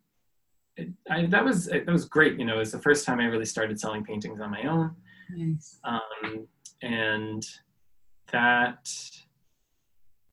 [0.76, 3.26] it, I, that was that was great you know it was the first time i
[3.26, 4.94] really started selling paintings on my own.
[5.30, 5.80] Nice.
[5.86, 6.48] um,
[6.82, 7.46] and
[8.32, 8.88] that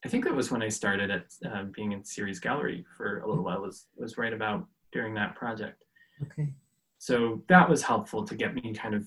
[0.04, 3.28] I think that was when I started at uh, being in Series Gallery for a
[3.28, 3.60] little while.
[3.60, 5.84] Was was right about during that project.
[6.22, 6.52] Okay.
[6.98, 9.06] So that was helpful to get me kind of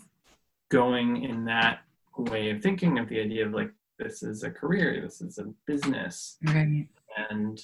[0.70, 1.82] going in that
[2.18, 5.46] way of thinking of the idea of like this is a career, this is a
[5.66, 6.88] business, right.
[7.30, 7.62] and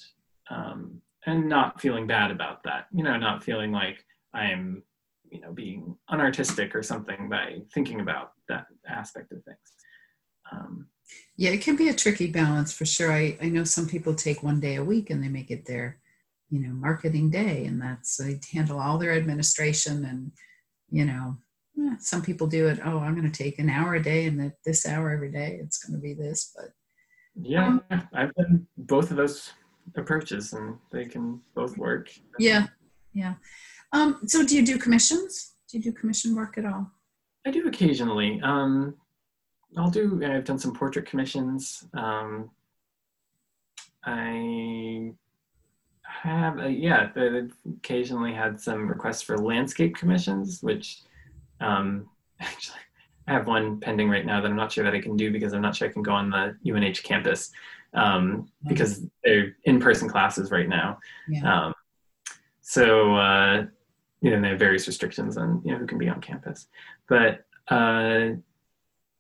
[0.50, 2.88] um, and not feeling bad about that.
[2.92, 4.84] You know, not feeling like I'm
[5.30, 9.58] you know being unartistic or something by thinking about that aspect of things.
[10.52, 10.88] Um,
[11.36, 13.12] yeah, it can be a tricky balance for sure.
[13.12, 16.00] I, I know some people take one day a week and they make it their,
[16.50, 20.32] you know, marketing day, and that's they handle all their administration and,
[20.90, 21.38] you know,
[22.00, 22.80] some people do it.
[22.84, 25.60] Oh, I'm going to take an hour a day, and that this hour every day
[25.62, 26.54] it's going to be this.
[26.56, 26.70] But
[27.36, 27.84] yeah, um,
[28.14, 29.52] I've done both of those
[29.96, 32.12] approaches, and they can both work.
[32.40, 32.68] Yeah,
[33.14, 33.36] yeah.
[33.92, 35.54] Um, so, do you do commissions?
[35.70, 36.92] Do you do commission work at all?
[37.46, 38.40] I do occasionally.
[38.44, 38.96] Um,
[39.78, 40.22] I'll do.
[40.24, 41.86] I've done some portrait commissions.
[41.94, 42.50] Um,
[44.06, 45.12] I
[46.04, 51.02] have, uh, yeah, I've occasionally had some requests for landscape commissions, which
[51.60, 52.10] um,
[52.40, 52.80] actually
[53.28, 55.54] I have one pending right now that I'm not sure that I can do because
[55.54, 57.52] I'm not sure I can go on the UNH campus
[57.94, 61.00] um, because they're in-person classes right now.
[61.30, 61.66] Yeah.
[61.66, 61.74] Um,
[62.62, 63.66] so uh,
[64.22, 66.68] you know they have various restrictions on you know who can be on campus,
[67.08, 68.30] but uh,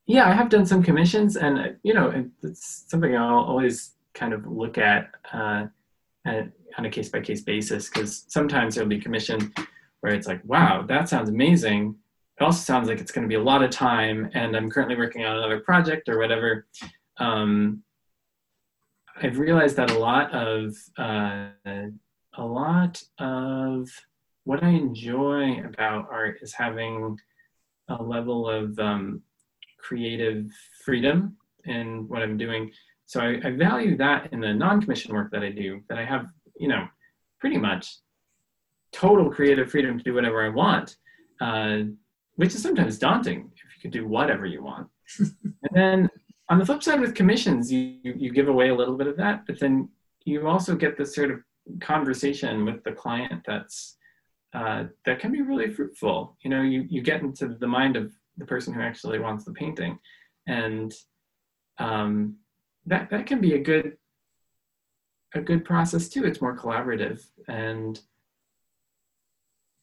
[0.05, 4.33] yeah, I have done some commissions, and uh, you know, it's something I'll always kind
[4.33, 5.65] of look at, uh,
[6.25, 9.53] on a case by case basis because sometimes there'll be commission
[10.01, 11.95] where it's like, wow, that sounds amazing.
[12.39, 14.97] It also sounds like it's going to be a lot of time, and I'm currently
[14.97, 16.67] working on another project or whatever.
[17.17, 17.83] Um,
[19.21, 21.49] I've realized that a lot of uh,
[22.35, 23.89] a lot of
[24.43, 27.17] what I enjoy about art is having
[27.87, 29.21] a level of um,
[29.83, 30.45] creative
[30.83, 32.71] freedom in what I'm doing.
[33.05, 36.25] So I, I value that in the non-commission work that I do, that I have,
[36.57, 36.87] you know,
[37.39, 37.97] pretty much
[38.91, 40.95] total creative freedom to do whatever I want,
[41.41, 41.79] uh,
[42.35, 44.87] which is sometimes daunting if you could do whatever you want.
[45.19, 46.09] and then
[46.49, 49.43] on the flip side with commissions, you, you give away a little bit of that,
[49.45, 49.89] but then
[50.25, 51.39] you also get this sort of
[51.81, 53.97] conversation with the client that's
[54.53, 56.37] uh, that can be really fruitful.
[56.43, 59.53] You know, you, you get into the mind of the person who actually wants the
[59.53, 59.99] painting.
[60.47, 60.93] And
[61.77, 62.37] um,
[62.85, 63.97] that that can be a good
[65.33, 66.25] a good process too.
[66.25, 67.25] It's more collaborative.
[67.47, 67.99] And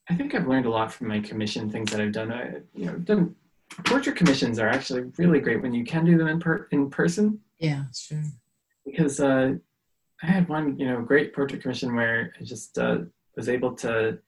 [0.09, 2.33] i think i've learned a lot from my commission things that i've done.
[2.33, 3.35] I, you know done
[3.85, 7.41] portrait commissions are actually really great when you can do them in per in person.
[7.59, 8.23] Yeah sure.
[8.85, 9.55] Because uh,
[10.23, 12.99] i had one you know great portrait commission where i just uh,
[13.37, 14.19] was able to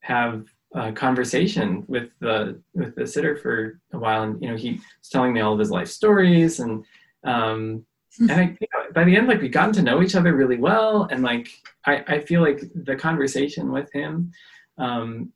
[0.00, 4.72] have uh, conversation with the with the sitter for a while, and you know he
[4.72, 6.84] was telling me all of his life stories, and
[7.24, 7.84] um,
[8.20, 10.58] and I, you know, by the end, like we gotten to know each other really
[10.58, 11.48] well, and like
[11.86, 14.32] I, I feel like the conversation with him
[14.76, 15.32] um,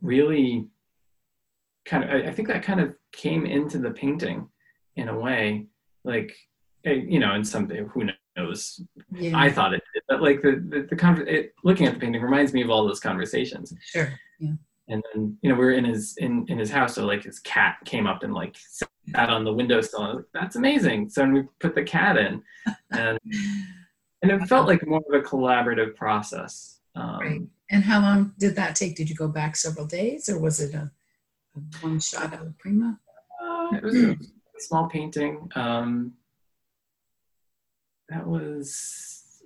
[0.00, 0.66] really
[1.84, 4.48] kind of I, I think that kind of came into the painting
[4.96, 5.66] in a way,
[6.04, 6.36] like
[6.84, 8.80] you know, and some who knows.
[9.12, 9.38] Yeah.
[9.38, 12.22] I thought it did, but like the the, the con- it, looking at the painting
[12.22, 13.74] reminds me of all those conversations.
[13.84, 14.12] Sure.
[14.38, 14.52] Yeah.
[14.88, 17.38] And then you know we are in his in in his house, so like his
[17.40, 18.56] cat came up and like
[19.14, 20.04] sat on the windowsill.
[20.04, 21.10] And like, That's amazing.
[21.10, 22.42] So we put the cat in,
[22.90, 23.18] and
[24.22, 26.78] and it felt like more of a collaborative process.
[26.94, 27.40] Um, right.
[27.70, 28.96] And how long did that take?
[28.96, 30.90] Did you go back several days, or was it a,
[31.56, 32.98] a one shot of prima?
[33.42, 34.16] Uh, it was a
[34.58, 35.48] small painting.
[35.54, 36.12] Um,
[38.12, 39.42] that was,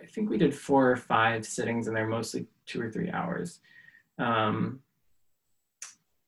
[0.00, 3.60] I think we did four or five sittings, and they're mostly two or three hours.
[4.18, 4.80] Um,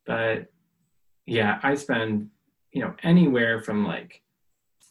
[0.06, 0.50] but
[1.26, 2.30] yeah, I spend
[2.72, 4.22] you know anywhere from like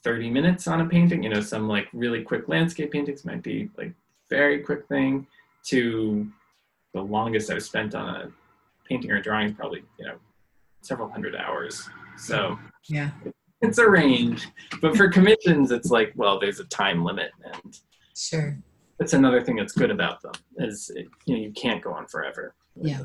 [0.03, 1.23] 30 minutes on a painting.
[1.23, 3.93] You know, some like really quick landscape paintings might be like
[4.29, 5.27] very quick thing
[5.65, 6.27] to
[6.93, 8.31] the longest I've spent on a
[8.87, 10.15] painting or drawing is probably, you know,
[10.81, 11.89] several hundred hours.
[12.17, 13.11] So yeah,
[13.63, 14.47] it's a range.
[14.81, 17.79] But for commissions, it's like, well, there's a time limit, and
[18.15, 18.57] sure,
[18.99, 22.07] that's another thing that's good about them is it, you know you can't go on
[22.07, 22.55] forever.
[22.75, 23.03] Yeah.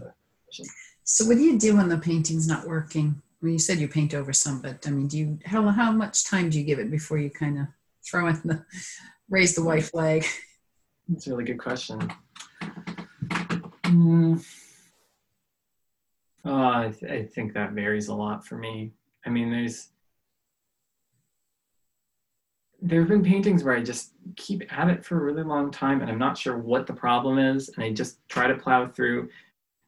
[1.04, 3.22] So what do you do when the painting's not working?
[3.40, 6.24] Well, you said you paint over some, but I mean, do you how how much
[6.24, 7.66] time do you give it before you kind of
[8.04, 8.64] throw in the
[9.30, 10.26] raise the white flag?
[11.08, 12.10] That's a really good question.
[13.84, 14.44] Mm.
[16.44, 18.92] Oh, I, th- I think that varies a lot for me.
[19.24, 19.88] I mean, there's
[22.80, 26.00] there have been paintings where I just keep at it for a really long time
[26.00, 27.68] and I'm not sure what the problem is.
[27.70, 29.28] And I just try to plow through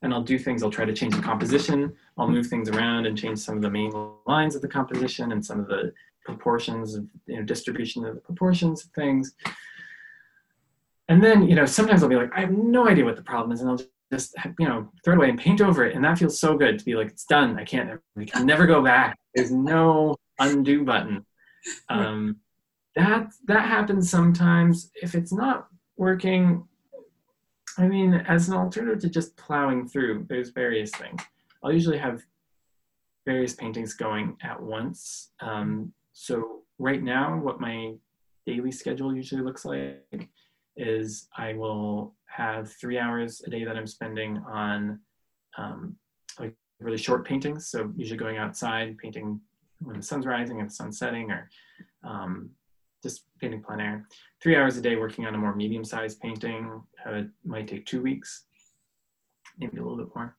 [0.03, 0.63] and I'll do things.
[0.63, 1.93] I'll try to change the composition.
[2.19, 3.93] I'll move things around and change some of the main
[4.27, 5.93] lines of the composition and some of the
[6.25, 9.35] proportions of, you know, distribution of the proportions of things.
[11.09, 13.53] And then, you know, sometimes I'll be like, I have no idea what the problem
[13.53, 13.61] is.
[13.61, 13.81] And I'll
[14.13, 15.95] just, you know, throw it away and paint over it.
[15.95, 17.59] And that feels so good to be like, it's done.
[17.59, 19.19] I can't, I can never go back.
[19.35, 21.25] There's no undo button.
[21.91, 22.37] Um,
[22.97, 24.91] that, that happens sometimes.
[25.03, 26.67] If it's not working,
[27.79, 31.23] I mean, as an alternative to just plowing through, there's various things.
[31.63, 32.23] I'll usually have
[33.27, 35.31] various paintings going at once.
[35.41, 37.95] Um, so right now, what my
[38.47, 40.29] daily schedule usually looks like
[40.77, 44.99] is I will have three hours a day that I'm spending on
[45.59, 45.97] um,
[46.39, 47.67] like really short paintings.
[47.67, 49.41] So usually going outside, painting
[49.81, 51.49] when the sun's rising and the setting, or
[52.05, 52.51] um,
[53.03, 54.07] just painting plein air.
[54.43, 56.83] Three hours a day working on a more medium-sized painting.
[57.05, 58.45] Uh, might take two weeks,
[59.59, 60.37] maybe a little bit more.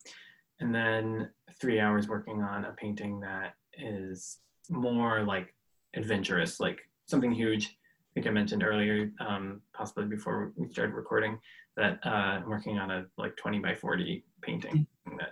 [0.60, 4.38] And then three hours working on a painting that is
[4.70, 5.54] more like
[5.96, 7.78] adventurous, like something huge
[8.12, 11.40] I think I mentioned earlier, um, possibly before we started recording,
[11.78, 14.86] that uh, I'm working on a like 20 by 40 painting
[15.18, 15.30] that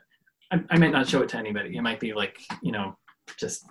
[0.49, 1.75] I, I, might not show it to anybody.
[1.75, 2.97] It might be like, you know,
[3.37, 3.65] just,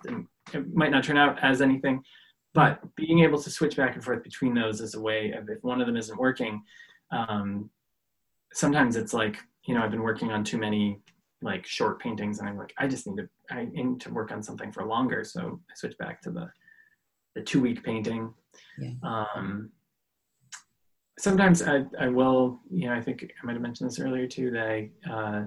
[0.53, 2.03] it might not turn out as anything,
[2.59, 5.63] but being able to switch back and forth between those is a way of if
[5.63, 6.61] one of them isn't working,
[7.13, 7.71] um,
[8.53, 9.37] sometimes it's like,
[9.69, 11.01] you know, I've been working on too many
[11.41, 14.43] like short paintings and I'm like, I just need to, I need to work on
[14.43, 15.23] something for longer.
[15.23, 16.51] So I switch back to the,
[17.37, 18.35] the two week painting
[18.77, 18.91] yeah.
[19.05, 19.71] Um,
[21.17, 24.51] sometimes I, I will, you know, I think I might have mentioned this earlier too,
[24.51, 25.45] that I, uh,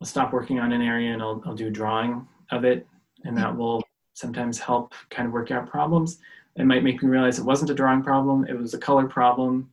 [0.00, 2.84] I'll stop working on an area and I'll, I'll do drawing of it.
[3.22, 3.83] And that will
[4.14, 6.18] sometimes help kind of work out problems.
[6.56, 9.72] It might make me realize it wasn't a drawing problem, it was a color problem.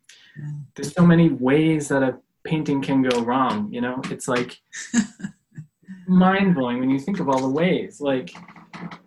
[0.75, 4.01] There's so many ways that a painting can go wrong, you know?
[4.05, 4.59] It's like
[6.07, 8.01] mind blowing when you think of all the ways.
[8.01, 8.33] Like,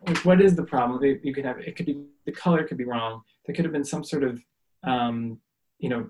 [0.07, 1.03] like what is the problem?
[1.22, 3.22] You could have, it could be the color could be wrong.
[3.47, 4.41] There could have been some sort of,
[4.85, 5.39] um,
[5.78, 6.09] you know,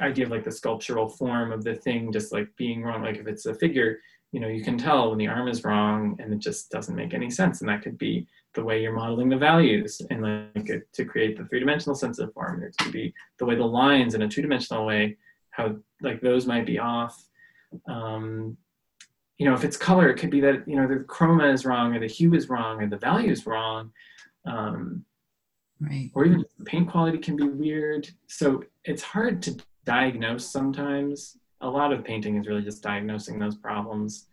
[0.00, 3.02] idea of like the sculptural form of the thing just like being wrong.
[3.02, 3.98] Like if it's a figure,
[4.32, 7.14] you know, you can tell when the arm is wrong and it just doesn't make
[7.14, 7.60] any sense.
[7.60, 11.44] And that could be the way you're modeling the values and like to create the
[11.46, 12.62] three-dimensional sense of form.
[12.62, 15.16] It could be the way the lines in a two-dimensional way,
[15.50, 17.20] how like those might be off.
[17.88, 18.56] Um,
[19.38, 21.94] you know, if it's color, it could be that, you know, the chroma is wrong
[21.94, 23.90] or the hue is wrong or the value is wrong.
[24.44, 25.04] Um,
[25.80, 26.10] right.
[26.14, 28.08] Or even paint quality can be weird.
[28.26, 31.36] So it's hard to diagnose sometimes.
[31.60, 34.26] A lot of painting is really just diagnosing those problems.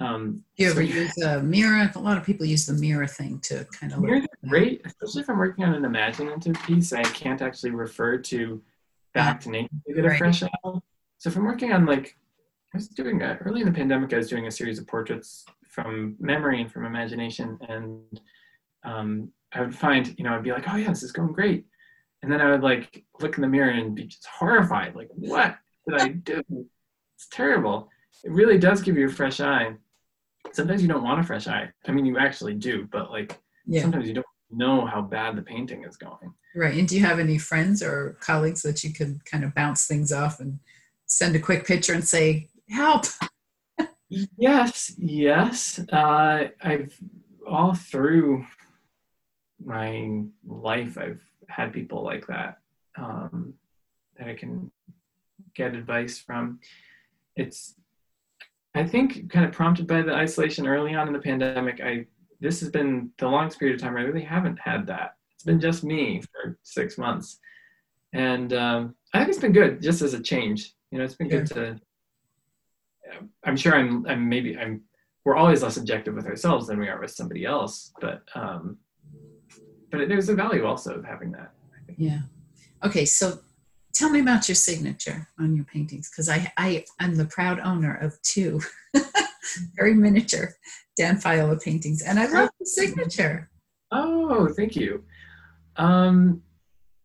[0.00, 1.90] Um, you ever so, use a mirror?
[1.94, 4.24] A lot of people use the mirror thing to kind of look.
[4.48, 6.92] great, especially if I'm working on an imaginative piece.
[6.92, 8.62] I can't actually refer to
[9.12, 10.82] back to nature to get a fresh out.
[11.18, 12.16] So if I'm working on like,
[12.72, 15.44] I was doing a, early in the pandemic, I was doing a series of portraits
[15.68, 18.20] from memory and from imagination, and
[18.84, 21.66] um, I would find, you know, I'd be like, oh yeah, this is going great.
[22.22, 25.56] And then I would like look in the mirror and be just horrified, like, what
[25.88, 26.42] did I do?
[27.16, 27.88] It's terrible.
[28.24, 29.74] It really does give you a fresh eye.
[30.52, 31.70] Sometimes you don't want a fresh eye.
[31.86, 33.82] I mean, you actually do, but like yeah.
[33.82, 36.32] sometimes you don't know how bad the painting is going.
[36.54, 36.78] Right.
[36.78, 40.12] And do you have any friends or colleagues that you can kind of bounce things
[40.12, 40.58] off and
[41.06, 43.06] send a quick picture and say, help?
[44.10, 45.80] yes, yes.
[45.92, 46.96] Uh, I've
[47.46, 48.44] all through
[49.64, 52.58] my life, I've had people like that
[52.96, 53.54] um,
[54.16, 54.70] that I can
[55.54, 56.60] get advice from.
[57.36, 57.74] It's,
[58.74, 61.80] I think, kind of prompted by the isolation early on in the pandemic.
[61.82, 62.06] I
[62.40, 65.14] this has been the longest period of time I really haven't had that.
[65.34, 67.38] It's been just me for six months,
[68.12, 70.72] and um, I think it's been good just as a change.
[70.90, 71.80] You know, it's been good to.
[73.44, 74.06] I'm sure I'm.
[74.06, 74.82] I'm maybe I'm.
[75.24, 78.76] We're always less objective with ourselves than we are with somebody else, but um,
[79.90, 81.52] but there's a value also of having that.
[81.96, 82.20] Yeah.
[82.84, 83.38] Okay, so
[83.94, 87.94] tell me about your signature on your paintings because I, I am the proud owner
[87.96, 88.60] of two
[89.76, 90.54] very miniature
[90.96, 93.50] Dan Faiola paintings, and I love the signature.
[93.90, 95.04] Oh, thank you.
[95.76, 96.42] Um,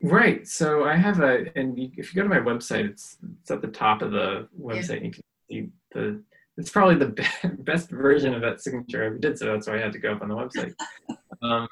[0.04, 0.48] right.
[0.48, 3.68] So I have a, and if you go to my website, it's it's at the
[3.68, 5.00] top of the website.
[5.00, 5.06] Yeah.
[5.06, 6.24] You can see the.
[6.58, 7.26] It's probably the
[7.60, 10.14] best version of that signature I ever did, so that's why I had to go
[10.14, 10.74] up on the website.
[11.42, 11.68] um,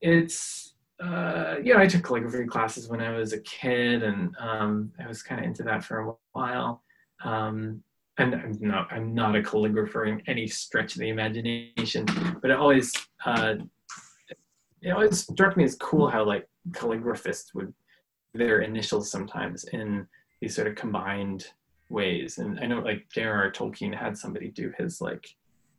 [0.00, 0.69] it's
[1.02, 5.22] uh, yeah, I took calligraphy classes when I was a kid, and um, I was
[5.22, 6.82] kind of into that for a while.
[7.24, 7.82] Um,
[8.18, 12.06] and I'm not I'm not a calligrapher in any stretch of the imagination,
[12.42, 12.92] but it always
[13.24, 13.54] uh,
[14.82, 17.72] it always struck me as cool how like calligraphists would
[18.34, 20.06] their initials sometimes in
[20.40, 21.46] these sort of combined
[21.88, 22.38] ways.
[22.38, 23.50] And I know like J.R.R.
[23.50, 25.26] Tolkien had somebody do his like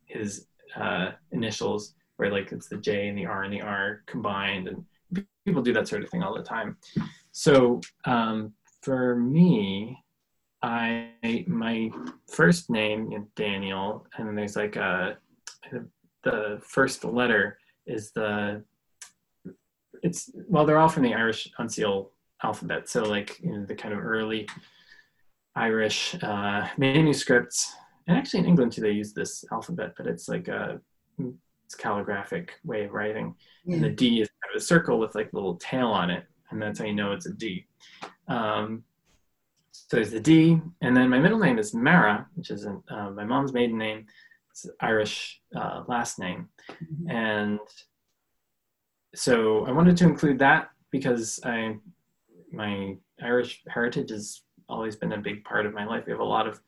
[0.06, 0.46] his
[0.76, 4.84] uh, initials where like it's the J and the R and the R combined, and
[5.44, 6.76] people do that sort of thing all the time.
[7.32, 9.98] So um, for me,
[10.62, 11.90] I my
[12.30, 15.18] first name Daniel, and then there's like a
[16.22, 18.62] the first letter is the
[20.02, 22.10] it's well they're all from the Irish uncial
[22.42, 24.48] alphabet, so like you know, the kind of early
[25.56, 27.74] Irish uh, manuscripts,
[28.06, 30.80] and actually in England too they use this alphabet, but it's like a
[31.64, 33.34] it's calligraphic way of writing,
[33.64, 33.76] yeah.
[33.76, 36.78] and the D is a circle with like a little tail on it, and that's
[36.78, 37.66] how you know it's a D.
[38.28, 38.84] Um,
[39.72, 43.24] so there's the D, and then my middle name is Mara, which is uh, my
[43.24, 44.06] mom's maiden name.
[44.50, 47.10] It's Irish uh, last name, mm-hmm.
[47.10, 47.58] and
[49.14, 51.76] so I wanted to include that because I
[52.52, 56.04] my Irish heritage has always been a big part of my life.
[56.06, 56.60] We have a lot of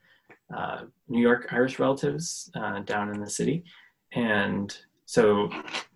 [0.54, 3.64] uh, New York Irish relatives uh, down in the city,
[4.12, 4.74] and
[5.04, 5.50] so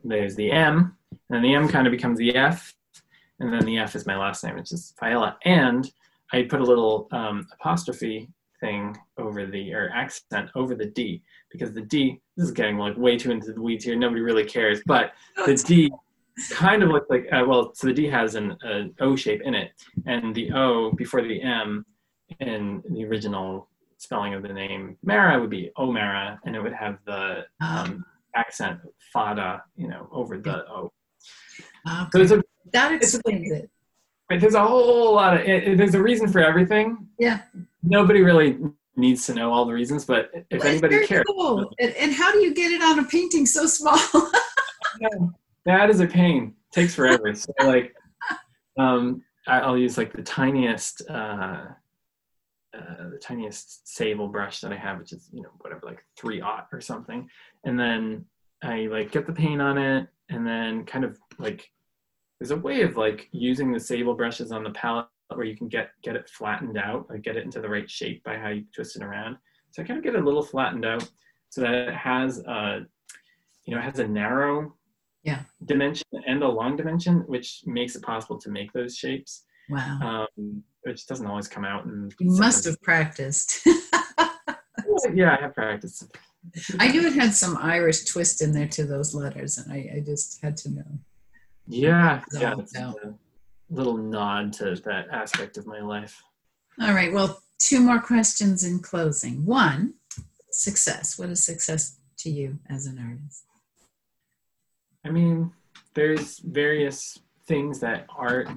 [0.05, 0.97] there's the M,
[1.31, 2.75] and the M kind of becomes the F,
[3.41, 5.37] and then the F is my last name, which is Faiola.
[5.45, 5.91] And
[6.33, 8.29] I put a little um, apostrophe
[8.61, 12.97] thing over the or accent over the D because the D this is getting like
[12.97, 13.97] way too into the weeds here.
[13.97, 15.13] Nobody really cares, but
[15.47, 15.93] the D
[16.51, 19.55] kind of looks like uh, well, so the D has an, an O shape in
[19.55, 19.73] it,
[20.07, 21.85] and the O before the M
[22.41, 26.99] in the original spelling of the name Mara would be Omara, and it would have
[27.07, 28.05] the um,
[28.35, 28.81] accent
[29.13, 30.93] Fada, you know, over the O.
[32.15, 32.27] Okay.
[32.27, 33.71] So a, that explains it.
[34.31, 37.09] Right, there's a whole lot of it, there's a reason for everything.
[37.19, 37.41] Yeah.
[37.83, 38.59] Nobody really
[38.99, 41.25] needs to know all the reasons, but if well, anybody cares.
[41.29, 41.73] Cool.
[41.79, 43.97] And, and, how do you get it on a painting so small?
[45.65, 46.55] that is a pain.
[46.71, 47.33] It takes forever.
[47.35, 47.95] so like,
[48.79, 51.65] um, I'll use like the tiniest, uh,
[52.77, 56.43] uh, the tiniest sable brush that I have, which is you know whatever like three
[56.43, 57.29] aught or something,
[57.65, 58.27] and then
[58.63, 61.71] I like get the paint on it, and then kind of like
[62.41, 65.69] there's a way of like using the sable brushes on the palette where you can
[65.69, 68.65] get get it flattened out, like get it into the right shape by how you
[68.75, 69.37] twist it around.
[69.71, 71.09] So I kind of get it a little flattened out
[71.51, 72.81] so that it has a,
[73.65, 74.75] you know, it has a narrow
[75.23, 75.43] yeah.
[75.65, 79.45] dimension and a long dimension, which makes it possible to make those shapes.
[79.69, 80.27] Wow.
[80.39, 81.85] Um, which doesn't always come out.
[81.85, 83.67] And you must have practiced.
[85.13, 86.05] yeah, I have practiced.
[86.79, 90.01] I knew it had some Irish twist in there to those letters, and I, I
[90.01, 90.99] just had to know.
[91.69, 93.15] Yeah, yeah, a
[93.71, 96.23] little nod to that aspect of my life.
[96.81, 97.13] All right.
[97.13, 99.45] Well, two more questions in closing.
[99.45, 99.95] One,
[100.51, 101.19] success.
[101.19, 103.45] What is success to you as an artist?
[105.05, 105.53] I mean,
[105.95, 108.49] there's various things that art,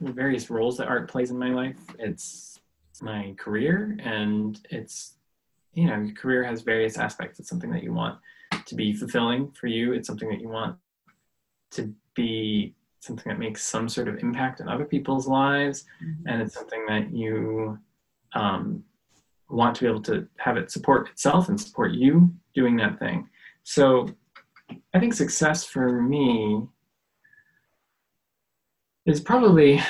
[0.00, 1.78] various roles that art plays in my life.
[1.98, 2.60] It's
[3.02, 5.14] my career, and it's
[5.74, 7.38] you know, your career has various aspects.
[7.38, 8.18] It's something that you want
[8.66, 9.92] to be fulfilling for you.
[9.92, 10.76] It's something that you want
[11.72, 16.28] to be something that makes some sort of impact on other people's lives, mm-hmm.
[16.28, 17.78] and it's something that you
[18.34, 18.82] um,
[19.48, 23.28] want to be able to have it support itself and support you doing that thing.
[23.62, 24.08] So
[24.94, 26.62] I think success for me
[29.06, 29.80] is probably,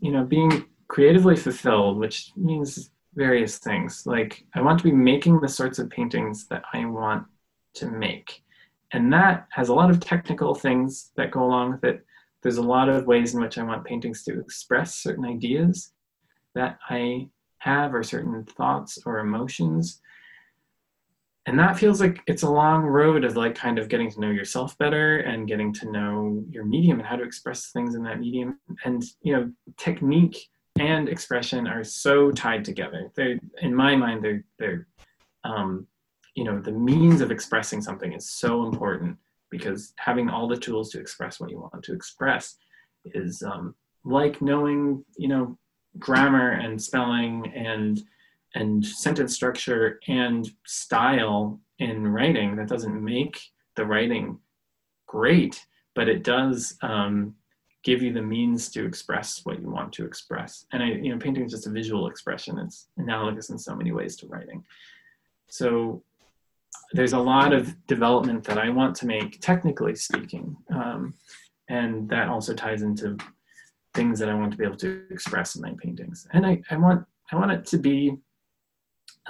[0.00, 4.06] you know, being creatively fulfilled, which means various things.
[4.06, 7.26] Like I want to be making the sorts of paintings that I want
[7.74, 8.42] to make.
[8.92, 12.04] And that has a lot of technical things that go along with it.
[12.42, 15.92] There's a lot of ways in which I want paintings to express certain ideas
[16.54, 17.28] that I
[17.58, 20.00] have or certain thoughts or emotions.
[21.46, 24.30] And that feels like it's a long road of like kind of getting to know
[24.30, 28.20] yourself better and getting to know your medium and how to express things in that
[28.20, 28.58] medium.
[28.84, 33.10] And you know technique and expression are so tied together.
[33.14, 34.86] They're in my mind they're they're
[35.44, 35.86] um,
[36.34, 39.16] you know the means of expressing something is so important
[39.50, 42.56] because having all the tools to express what you want to express
[43.04, 43.74] is um,
[44.04, 45.58] like knowing you know
[45.98, 48.02] grammar and spelling and
[48.54, 53.40] and sentence structure and style in writing that doesn't make
[53.76, 54.38] the writing
[55.06, 55.64] great
[55.94, 57.34] but it does um,
[57.82, 60.66] give you the means to express what you want to express.
[60.72, 62.58] And i you know painting is just a visual expression.
[62.58, 64.64] It's analogous in so many ways to writing.
[65.48, 66.02] So
[66.92, 71.14] there's a lot of development that i want to make technically speaking um,
[71.68, 73.16] and that also ties into
[73.94, 76.76] things that i want to be able to express in my paintings and i, I
[76.76, 78.18] want i want it to be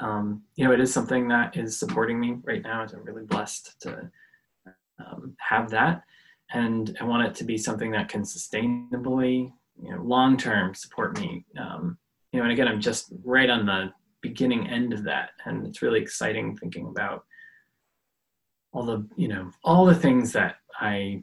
[0.00, 2.82] um, you know, it is something that is supporting me right now.
[2.82, 4.10] I'm really blessed to
[4.98, 6.02] um, have that.
[6.52, 11.18] And I want it to be something that can sustainably, you know, long term support
[11.18, 11.44] me.
[11.58, 11.98] Um,
[12.32, 15.30] you know, and again, I'm just right on the beginning end of that.
[15.44, 17.24] And it's really exciting thinking about
[18.72, 21.22] all the, you know, all the things that I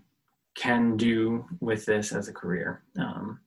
[0.55, 2.83] can do with this as a career.
[2.99, 3.39] Um,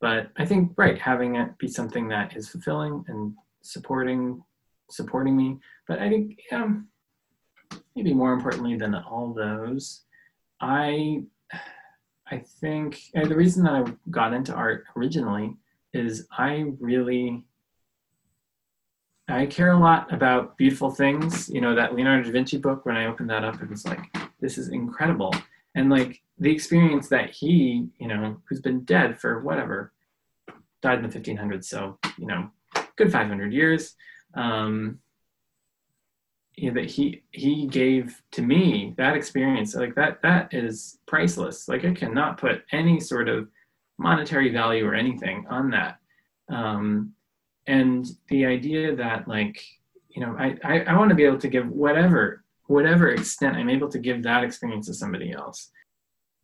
[0.00, 4.42] but I think, right, having it be something that is fulfilling and supporting
[4.90, 5.58] supporting me.
[5.86, 6.88] But I think um,
[7.94, 10.02] maybe more importantly than all those,
[10.60, 11.22] I
[12.30, 15.56] I think the reason that I got into art originally
[15.92, 17.44] is I really
[19.30, 21.48] I care a lot about beautiful things.
[21.48, 24.00] You know, that Leonardo da Vinci book, when I opened that up, it was like,
[24.40, 25.34] this is incredible.
[25.74, 29.92] And like the experience that he, you know, who's been dead for whatever,
[30.82, 31.64] died in the 1500s.
[31.64, 32.50] So, you know,
[32.96, 33.94] good 500 years
[34.34, 34.98] um,
[36.56, 41.68] you know, that he he gave to me that experience like that that is priceless
[41.68, 43.48] like i cannot put any sort of
[43.98, 45.98] monetary value or anything on that
[46.48, 47.12] um,
[47.76, 49.56] and the idea that like
[50.08, 53.70] you know i i, I want to be able to give whatever whatever extent i'm
[53.70, 55.70] able to give that experience to somebody else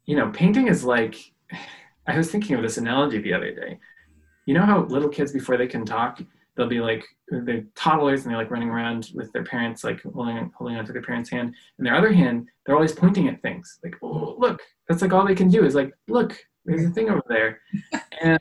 [0.04, 1.16] you know painting is like
[2.06, 3.78] i was thinking of this analogy the other day
[4.46, 6.20] you know how little kids before they can talk
[6.56, 10.50] they'll be like they're toddlers and they're like running around with their parents like holding
[10.56, 11.54] holding onto their parents' hand.
[11.78, 13.78] And their other hand, they're always pointing at things.
[13.82, 17.10] Like, oh look, that's like all they can do is like, look, there's a thing
[17.10, 17.60] over there.
[18.22, 18.40] and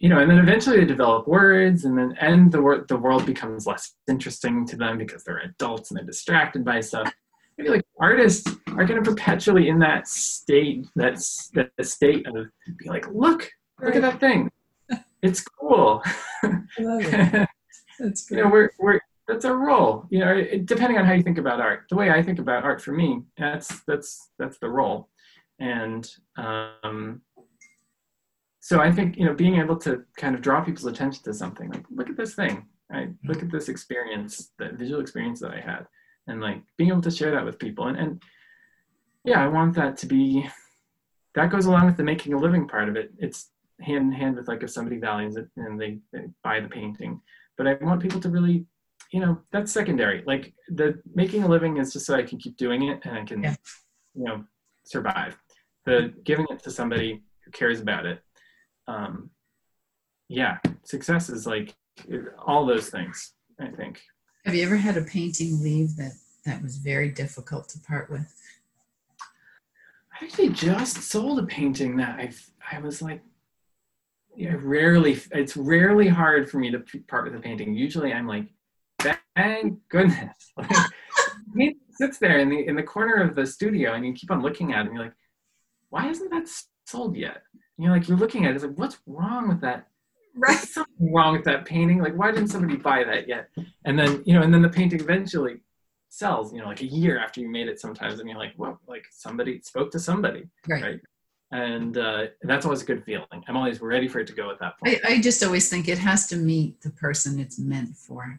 [0.00, 3.24] you know, and then eventually they develop words, and then and the world the world
[3.26, 7.12] becomes less interesting to them because they're adults and they're distracted by stuff.
[7.58, 12.46] I feel like artists are kind of perpetually in that state, that's that state of
[12.78, 14.50] be like, look, look at that thing
[15.22, 16.02] it's cool.
[16.42, 17.48] it.
[17.98, 18.38] That's great.
[18.38, 20.06] you know, we're we're that's our role.
[20.10, 21.84] You know, it, depending on how you think about art.
[21.90, 25.08] The way I think about art for me, that's that's that's the role,
[25.58, 27.20] and um,
[28.60, 31.70] so I think you know being able to kind of draw people's attention to something
[31.70, 33.08] like look at this thing, right?
[33.08, 33.28] Mm-hmm.
[33.28, 35.86] Look at this experience, the visual experience that I had,
[36.26, 38.22] and like being able to share that with people, and and
[39.24, 40.48] yeah, I want that to be.
[41.36, 43.12] That goes along with the making a living part of it.
[43.18, 43.50] It's
[43.80, 47.20] hand in hand with like if somebody values it and they, they buy the painting.
[47.56, 48.66] But I want people to really,
[49.12, 50.22] you know, that's secondary.
[50.26, 53.24] Like the making a living is just so I can keep doing it and I
[53.24, 53.54] can, yeah.
[54.14, 54.44] you know,
[54.84, 55.36] survive.
[55.86, 58.20] The giving it to somebody who cares about it.
[58.90, 59.30] Um,
[60.28, 61.74] yeah, success is like
[62.44, 63.32] all those things.
[63.60, 64.00] I think.
[64.46, 66.12] Have you ever had a painting leave that
[66.46, 68.34] that was very difficult to part with?
[70.12, 72.32] I actually just sold a painting that I
[72.72, 73.22] I was like
[74.36, 77.74] yeah, rarely it's rarely hard for me to part with a painting.
[77.74, 78.46] Usually I'm like,
[79.36, 80.52] thank goodness.
[81.52, 84.30] Like, he sits there in the in the corner of the studio and you keep
[84.30, 85.14] on looking at it and you're like,
[85.88, 86.46] why isn't that
[86.90, 87.42] sold yet?
[87.52, 89.88] And you're like, you're looking at it, it's like, what's wrong with that?
[90.34, 90.56] Right.
[90.56, 92.00] There's something wrong with that painting.
[92.02, 93.48] Like, why didn't somebody buy that yet?
[93.84, 95.60] And then, you know, and then the painting eventually
[96.08, 98.80] sells, you know, like a year after you made it sometimes, and you're like, well,
[98.86, 100.44] like somebody spoke to somebody.
[100.68, 100.82] Right.
[100.82, 101.00] right?
[101.52, 103.26] and uh, that's always a good feeling.
[103.48, 105.00] I'm always ready for it to go at that point.
[105.04, 108.38] I, I just always think it has to meet the person it's meant for.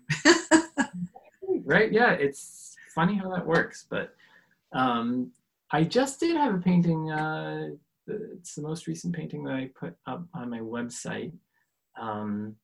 [1.65, 1.91] right?
[1.91, 4.15] Yeah, it's funny how that works, but
[4.73, 5.31] Um,
[5.71, 7.11] I just did have a painting.
[7.11, 7.71] Uh,
[8.33, 11.33] it's the most recent painting that I put up on my website,
[11.99, 12.55] um,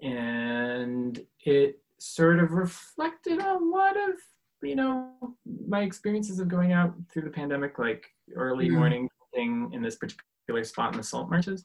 [0.00, 4.14] and it sort of reflected a lot of
[4.62, 5.10] you know
[5.66, 8.72] my experiences of going out through the pandemic, like early mm.
[8.72, 11.64] morning thing in this particular spot in the salt marshes.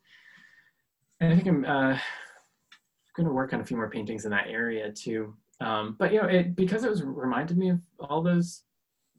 [1.21, 1.97] And I think I'm uh,
[3.15, 5.35] going to work on a few more paintings in that area too.
[5.61, 8.63] Um, but you know, it because it was reminded me of all those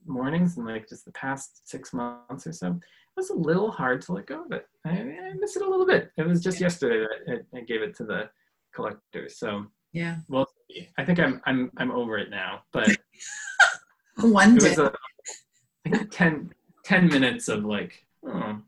[0.07, 2.79] mornings and like just the past six months or so,
[3.21, 4.67] was a little hard to let go of it.
[4.87, 6.11] I, I miss it a little bit.
[6.17, 6.67] It was just yeah.
[6.67, 8.31] yesterday that I, I gave it to the
[8.75, 9.29] collector.
[9.29, 10.47] So yeah, well,
[10.97, 12.63] I think I'm I'm I'm over it now.
[12.73, 12.89] But
[14.21, 14.91] one day, a,
[15.91, 16.51] think 10,
[16.85, 18.59] 10 minutes of like, oh,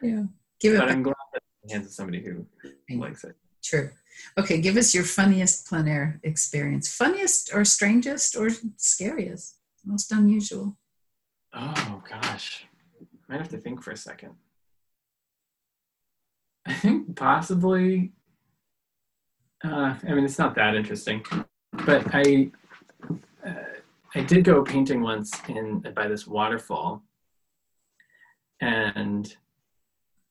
[0.00, 0.22] yeah,
[0.60, 0.78] give it.
[0.78, 2.46] But I'm glad that it hands to somebody who
[2.98, 3.36] likes it.
[3.62, 3.90] True.
[4.38, 6.88] Okay, give us your funniest plein air experience.
[6.94, 9.56] Funniest or strangest or scariest?
[9.84, 10.78] Most unusual.
[11.52, 12.64] Oh gosh.
[13.28, 14.34] I might have to think for a second.
[16.66, 18.12] I think possibly
[19.64, 21.24] uh, I mean it's not that interesting.
[21.72, 22.50] But I
[23.46, 23.52] uh,
[24.14, 27.02] I did go painting once in by this waterfall
[28.60, 29.36] and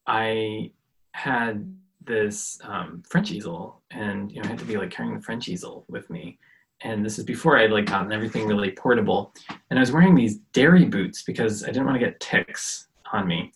[0.06, 0.72] I
[1.14, 1.74] had
[2.04, 5.48] this um, French easel, and you know, I had to be like carrying the French
[5.48, 6.40] easel with me.
[6.82, 9.34] And this is before I had like gotten everything really portable.
[9.70, 13.28] And I was wearing these dairy boots because I didn't want to get ticks on
[13.28, 13.52] me.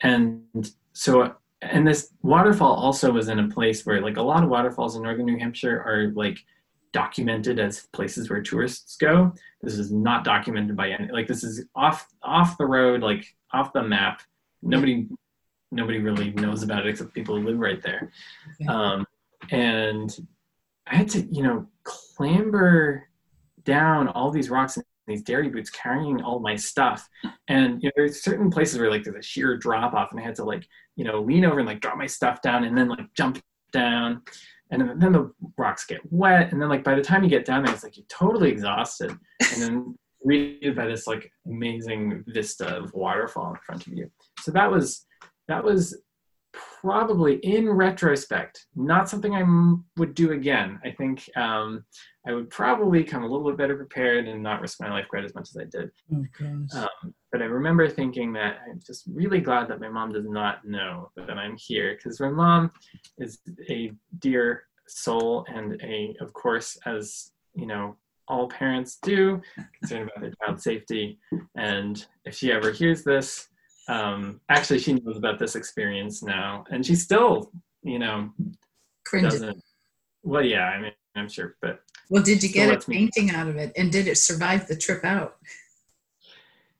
[0.00, 4.50] And so, and this waterfall also was in a place where like a lot of
[4.50, 6.38] waterfalls in northern New Hampshire are like
[6.92, 9.32] documented as places where tourists go.
[9.62, 13.72] This is not documented by any like this is off off the road, like off
[13.72, 14.22] the map.
[14.62, 15.08] Nobody
[15.70, 18.10] nobody really knows about it except people who live right there.
[18.68, 19.06] Um,
[19.50, 20.14] and
[20.86, 23.08] I had to, you know, clamber
[23.64, 27.08] down all these rocks and these dairy boots carrying all my stuff.
[27.48, 30.22] And you know, there's certain places where like there's a sheer drop off and I
[30.22, 30.66] had to like,
[30.96, 34.22] you know, lean over and like drop my stuff down and then like jump down.
[34.70, 36.50] And then the rocks get wet.
[36.50, 39.10] And then like by the time you get down there, it's like you're totally exhausted.
[39.10, 44.10] And then greeted by this like amazing vista of waterfall in front of you.
[44.40, 45.04] So that was
[45.48, 46.00] that was
[46.82, 49.44] probably in retrospect not something I
[49.98, 50.80] would do again.
[50.84, 51.84] I think um,
[52.26, 55.24] I would probably come a little bit better prepared and not risk my life quite
[55.24, 55.90] as much as I did.
[56.12, 56.26] Oh,
[56.76, 60.64] um, but I remember thinking that I'm just really glad that my mom does not
[60.64, 62.72] know that I'm here because my mom
[63.18, 63.38] is
[63.70, 67.96] a dear soul and a, of course, as you know,
[68.28, 69.40] all parents do,
[69.78, 71.18] concerned about their child's safety.
[71.56, 73.48] And if she ever hears this,
[73.88, 77.50] um, actually she knows about this experience now and she still
[77.82, 78.30] you know
[79.12, 79.62] doesn't
[80.22, 83.34] well yeah i mean i'm sure but well did you get a painting me.
[83.34, 85.36] out of it and did it survive the trip out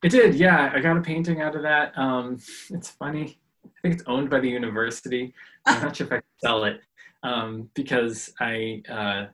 [0.02, 2.38] it did yeah i got a painting out of that um,
[2.70, 5.34] it's funny i think it's owned by the university
[5.66, 6.80] i'm not sure if i can sell it
[7.24, 9.26] um, because i uh,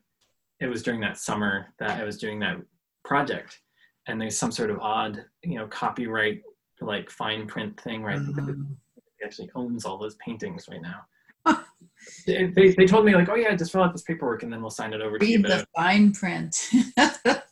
[0.61, 2.57] it was during that summer that i was doing that
[3.05, 3.61] project
[4.07, 6.43] and there's some sort of odd you know copyright
[6.81, 8.18] like fine print thing, right?
[8.18, 8.62] Mm-hmm.
[9.18, 11.05] He actually owns all those paintings right now.
[12.26, 14.61] they, they, they told me like, oh yeah, just fill out this paperwork and then
[14.61, 15.37] we'll sign it over Read to you.
[15.39, 16.55] Read the fine print.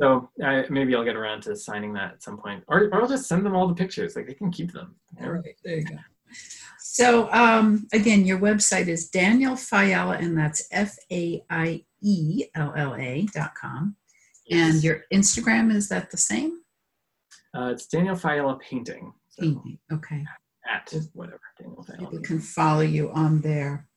[0.00, 3.08] so uh, maybe I'll get around to signing that at some point, or, or I'll
[3.08, 4.16] just send them all the pictures.
[4.16, 4.94] Like they can keep them.
[5.22, 5.96] All right, there you go.
[6.78, 12.72] So um, again, your website is Daniel Faiella, and that's F A I E L
[12.76, 13.96] L A dot com.
[14.46, 14.74] Yes.
[14.74, 16.60] And your Instagram is that the same?
[17.56, 19.12] Uh, it's Daniel Faiella Painting.
[19.30, 20.24] So Painting, okay.
[20.68, 21.98] At whatever, Daniel Faiella.
[21.98, 23.88] People can follow you on there.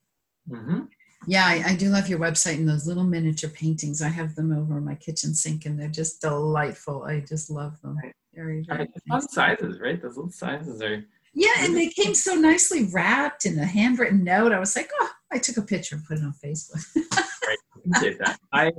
[0.49, 0.81] Mm-hmm.
[1.27, 4.01] Yeah, I, I, do love your website and those little miniature paintings.
[4.01, 7.03] I have them over my kitchen sink and they're just delightful.
[7.03, 7.97] I just love them.
[8.03, 8.13] Right.
[8.33, 8.89] Very, very.
[9.07, 10.01] Fun sizes, right?
[10.01, 11.05] Those little sizes are.
[11.33, 14.51] Yeah, and they came so nicely wrapped in a handwritten note.
[14.51, 16.83] I was like, oh, I took a picture and put it on Facebook.
[17.47, 18.37] right, did that.
[18.51, 18.71] I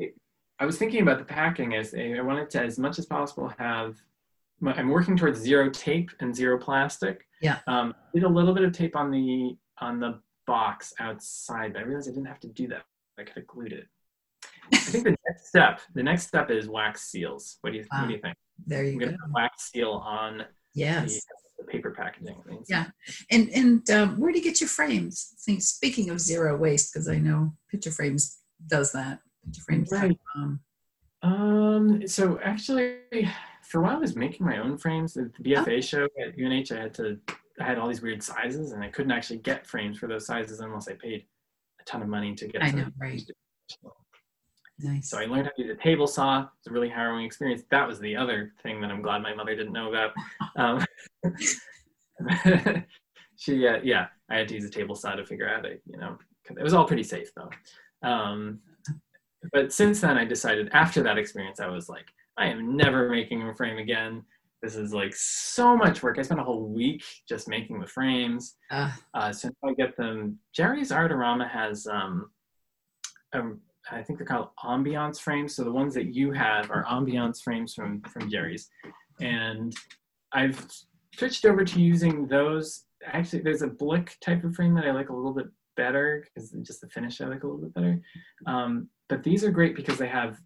[0.58, 3.96] I was thinking about the packing as I wanted to, as much as possible, have
[4.66, 7.26] I'm working towards zero tape and zero plastic.
[7.42, 7.58] Yeah.
[7.66, 11.84] Um, did a little bit of tape on the on the box outside, but I
[11.84, 12.84] realized I didn't have to do that.
[13.18, 13.86] I could have glued it.
[14.72, 17.58] I think the next step, the next step is wax seals.
[17.60, 18.00] What do you, wow.
[18.00, 18.36] what do you think?
[18.66, 19.16] There you I'm go.
[19.32, 20.44] wax seal on
[20.74, 21.14] yes.
[21.14, 21.22] the,
[21.58, 22.36] the paper packaging.
[22.68, 22.86] Yeah.
[23.30, 25.34] And and um, where do you get your frames?
[25.38, 29.20] Speaking of zero waste, because I know Picture Frames does that.
[29.44, 29.90] Picture Frames.
[29.92, 30.18] Right.
[31.22, 32.98] Um, so actually,
[33.68, 35.16] for a while I was making my own frames.
[35.16, 35.80] At the BFA oh.
[35.80, 37.18] show at UNH, I had to,
[37.60, 40.60] I had all these weird sizes, and I couldn't actually get frames for those sizes
[40.60, 41.24] unless I paid
[41.80, 42.62] a ton of money to get.
[42.62, 43.22] I know, right?
[44.80, 45.10] Nice.
[45.10, 46.46] So I learned how to use a table saw.
[46.58, 47.62] It's a really harrowing experience.
[47.70, 50.12] That was the other thing that I'm glad my mother didn't know about.
[50.56, 50.84] Um,
[53.36, 55.82] she, uh, yeah, I had to use a table saw to figure out it.
[55.84, 56.16] You know,
[56.48, 57.50] it was all pretty safe though.
[58.08, 58.60] Um,
[59.52, 62.06] but since then, I decided after that experience, I was like,
[62.36, 64.24] I am never making a frame again.
[64.62, 66.18] This is like so much work.
[66.18, 68.56] I spent a whole week just making the frames.
[68.70, 70.38] Uh, Uh, so now I get them.
[70.54, 72.30] Jerry's Artorama has, um,
[73.34, 73.60] um,
[73.90, 75.54] I think they're called ambiance frames.
[75.54, 78.70] So the ones that you have are ambiance frames from from Jerry's,
[79.20, 79.74] and
[80.32, 80.66] I've
[81.14, 82.86] switched over to using those.
[83.04, 86.52] Actually, there's a Blick type of frame that I like a little bit better because
[86.62, 88.00] just the finish I like a little bit better.
[88.46, 90.40] Um, but these are great because they have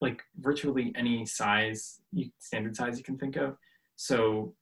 [0.00, 2.00] like virtually any size,
[2.38, 3.56] standard size you can think of.
[3.96, 4.54] So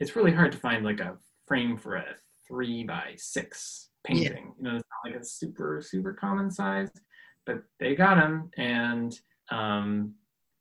[0.00, 1.16] it's really hard to find like a
[1.46, 2.04] frame for a
[2.46, 4.52] three by six painting.
[4.58, 6.90] You know, it's not like a super super common size,
[7.46, 9.18] but they got them, and
[9.50, 10.14] um,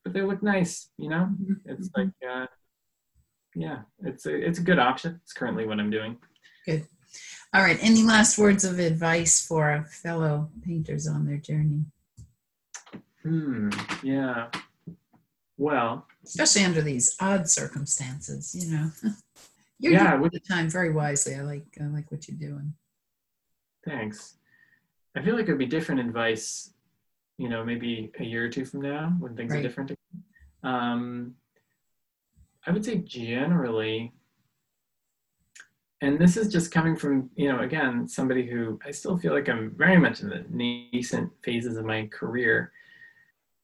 [0.04, 0.90] but they look nice.
[0.98, 1.30] You know,
[1.66, 2.46] it's like uh,
[3.56, 5.20] yeah, it's a it's a good option.
[5.24, 6.18] It's currently what I'm doing.
[6.66, 6.86] good.
[7.54, 7.78] All right.
[7.82, 11.86] Any last words of advice for fellow painters on their journey,
[13.24, 13.70] Hmm.
[14.04, 14.50] Yeah.
[15.58, 18.54] Well, especially under these odd circumstances?
[18.56, 18.92] You know,
[19.80, 21.36] you're Yeah, doing with- the time very wisely.
[21.36, 22.74] I like I like what you're doing.
[23.86, 24.36] thanks.
[25.16, 26.74] I feel like it would be different advice,
[27.38, 29.60] you know, maybe a year or two from now when things Right.
[29.60, 29.92] are different.
[30.64, 31.36] Um,
[32.66, 34.12] I would say generally,
[36.02, 39.48] and this is just coming from, you know, again, somebody who I still feel like
[39.50, 42.72] I'm very much in the nascent phases of my career.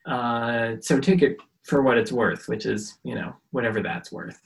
[0.09, 4.41] Uh, so take it for what it's worth, which is, you know, whatever that's worth.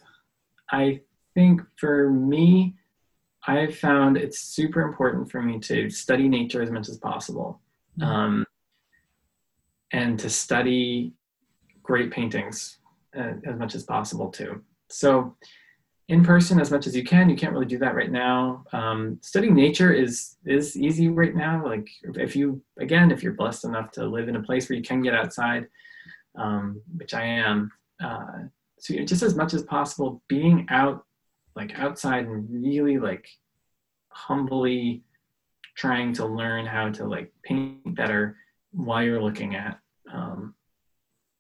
[0.71, 0.99] I
[1.33, 2.75] think for me,
[3.47, 7.61] I've found it's super important for me to study nature as much as possible.
[7.99, 8.05] Mhm.
[8.05, 8.45] Um,
[9.91, 11.13] and to study
[11.81, 12.79] great paintings
[13.15, 14.61] uh, as much as possible too.
[14.89, 15.37] So,
[16.09, 17.29] in person as much as you can.
[17.29, 18.65] You can't really do that right now.
[18.73, 21.65] Um, studying nature is is easy right now.
[21.65, 24.83] Like if you again, if you're blessed enough to live in a place where you
[24.83, 25.67] can get outside,
[26.35, 27.71] um, which I am.
[28.03, 28.43] Uh,
[28.79, 31.05] so just as much as possible, being out,
[31.55, 33.27] like outside, and really like
[34.09, 35.03] humbly
[35.75, 38.37] trying to learn how to like paint better
[38.71, 39.79] while you're looking at
[40.13, 40.53] um,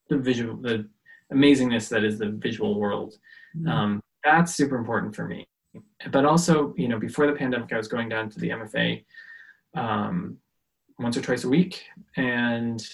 [0.09, 0.87] the visual, the
[1.33, 3.15] amazingness that is the visual world.
[3.57, 3.69] Mhm.
[3.69, 5.45] Um, that's super important for me.
[6.11, 9.03] But also, you know, before the pandemic, I was going down to the MFA
[9.75, 10.37] um,
[10.99, 11.83] once or twice a week.
[12.15, 12.85] And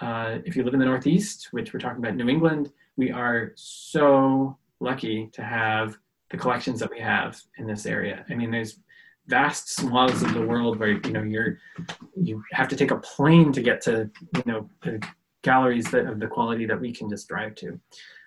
[0.00, 3.52] uh, if you live in the Northeast, which we're talking about New England, we are
[3.54, 5.96] so lucky to have
[6.30, 8.24] the collections that we have in this area.
[8.28, 8.78] I mean, there's
[9.26, 11.58] vast swaths of the world where you know you're
[12.14, 15.02] you have to take a plane to get to you know the
[15.42, 17.78] galleries that of the quality that we can just drive to.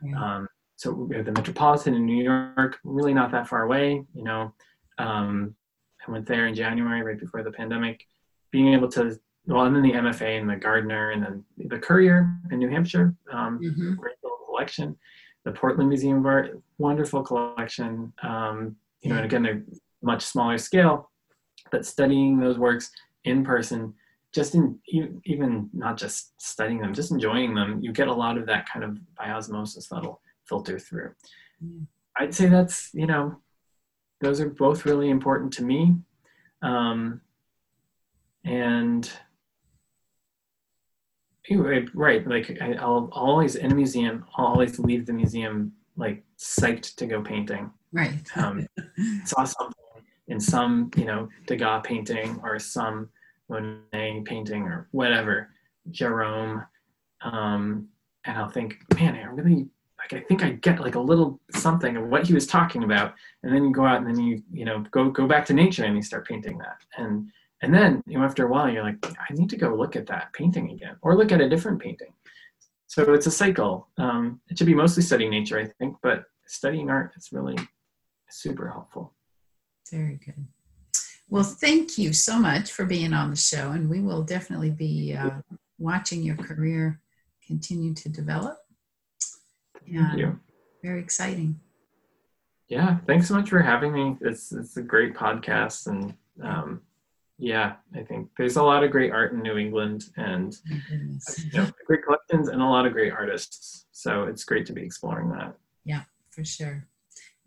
[0.04, 0.36] Yeah.
[0.36, 0.48] Um,
[0.80, 4.02] so we have the Metropolitan in New York, really not that far away.
[4.16, 4.54] You know,
[4.98, 5.54] um,
[6.08, 8.06] I went there in January, right before the pandemic.
[8.52, 12.34] Being able to, well, and then the MFA and the Gardner, and then the Currier
[12.50, 13.98] in New Hampshire, um, Mhm.
[13.98, 14.98] great little collection.
[15.44, 18.14] The Portland Museum of Art, wonderful collection.
[18.24, 19.64] Um, you know, and again, they're
[20.02, 21.12] much smaller scale,
[21.72, 22.90] but studying those works
[23.26, 23.94] in person,
[24.32, 24.80] just in
[25.26, 28.86] even, not just studying them, just enjoying them, you get a lot of that kind
[28.86, 31.14] of by osmosis that'll filter through.
[31.62, 31.86] Yeah.
[32.18, 33.38] I'd say that's you know,
[34.20, 35.96] those are both really important to me,
[36.62, 37.22] um,
[38.44, 39.10] and
[41.50, 46.24] anyway, right, like I, I'll always in a museum, I'll always leave the museum like
[46.38, 47.72] psyched to go painting.
[47.92, 48.26] Right.
[48.36, 48.68] Um,
[49.26, 49.76] saw something
[50.28, 53.10] in some, you know, Degas painting or some
[53.50, 55.50] Monet painting or whatever,
[55.92, 56.64] Jerome,
[57.22, 57.88] um,
[58.26, 59.68] and I'll think, man, I really
[60.00, 60.14] like.
[60.14, 63.14] I think I get like a little something of what he was talking about,
[63.44, 65.84] and then you go out and then you, you know, go go back to nature
[65.86, 67.30] and you start painting that, and
[67.62, 70.08] and then you know after a while you're like, I need to go look at
[70.08, 72.14] that painting again, or look at a different painting.
[72.88, 73.88] So it's a cycle.
[73.98, 77.56] Um, it should be mostly studying nature, I think, but studying art is really
[78.30, 79.14] super helpful.
[79.92, 80.48] Very good.
[81.30, 85.16] Well, thank you so much for being on the show, and we will definitely be
[85.16, 85.42] uh,
[85.78, 87.00] watching your career
[87.46, 88.58] continue to develop.
[89.92, 90.40] Thank Yeah, you.
[90.84, 91.60] very exciting.
[92.68, 94.18] Yeah, thanks so much for having me.
[94.22, 96.14] It's it's a great podcast, and
[96.44, 96.82] um,
[97.40, 101.68] yeah, I think there's a lot of great art in New England, and you know,
[101.88, 103.88] great collections and a lot of great artists.
[103.92, 105.56] So it's great to be exploring that.
[105.84, 106.86] Yeah, for sure.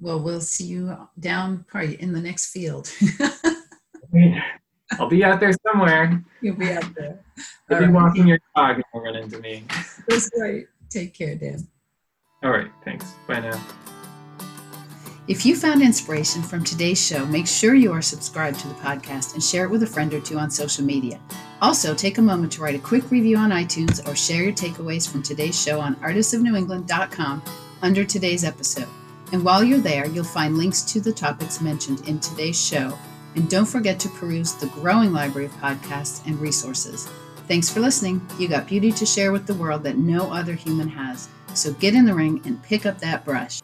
[0.01, 2.90] Well, we'll see you down probably in the next field.
[4.98, 6.23] I'll be out there somewhere.
[6.40, 7.24] You'll be out there.
[7.70, 9.64] You'll be walking your dog and you'll run into me.
[10.09, 10.66] That's right.
[10.90, 11.66] Take care, Dan.
[12.43, 12.70] All right.
[12.85, 13.12] Thanks.
[13.27, 13.60] Bye now.
[15.28, 19.35] If you found inspiration from today's show, make sure you are subscribed to the podcast
[19.35, 21.20] and share it with a friend or two on social media.
[21.60, 25.09] Also, take a moment to write a quick review on iTunes or share your takeaways
[25.09, 27.40] from today's show on artistsofnewengland.com
[27.82, 28.89] under today's episode.
[29.31, 32.98] And while you're there, you'll find links to the topics mentioned in today's show.
[33.36, 37.09] And don't forget to peruse the growing library of podcasts and resources.
[37.47, 38.27] Thanks for listening.
[38.39, 41.28] You got beauty to share with the world that no other human has.
[41.55, 43.61] So get in the ring and pick up that brush.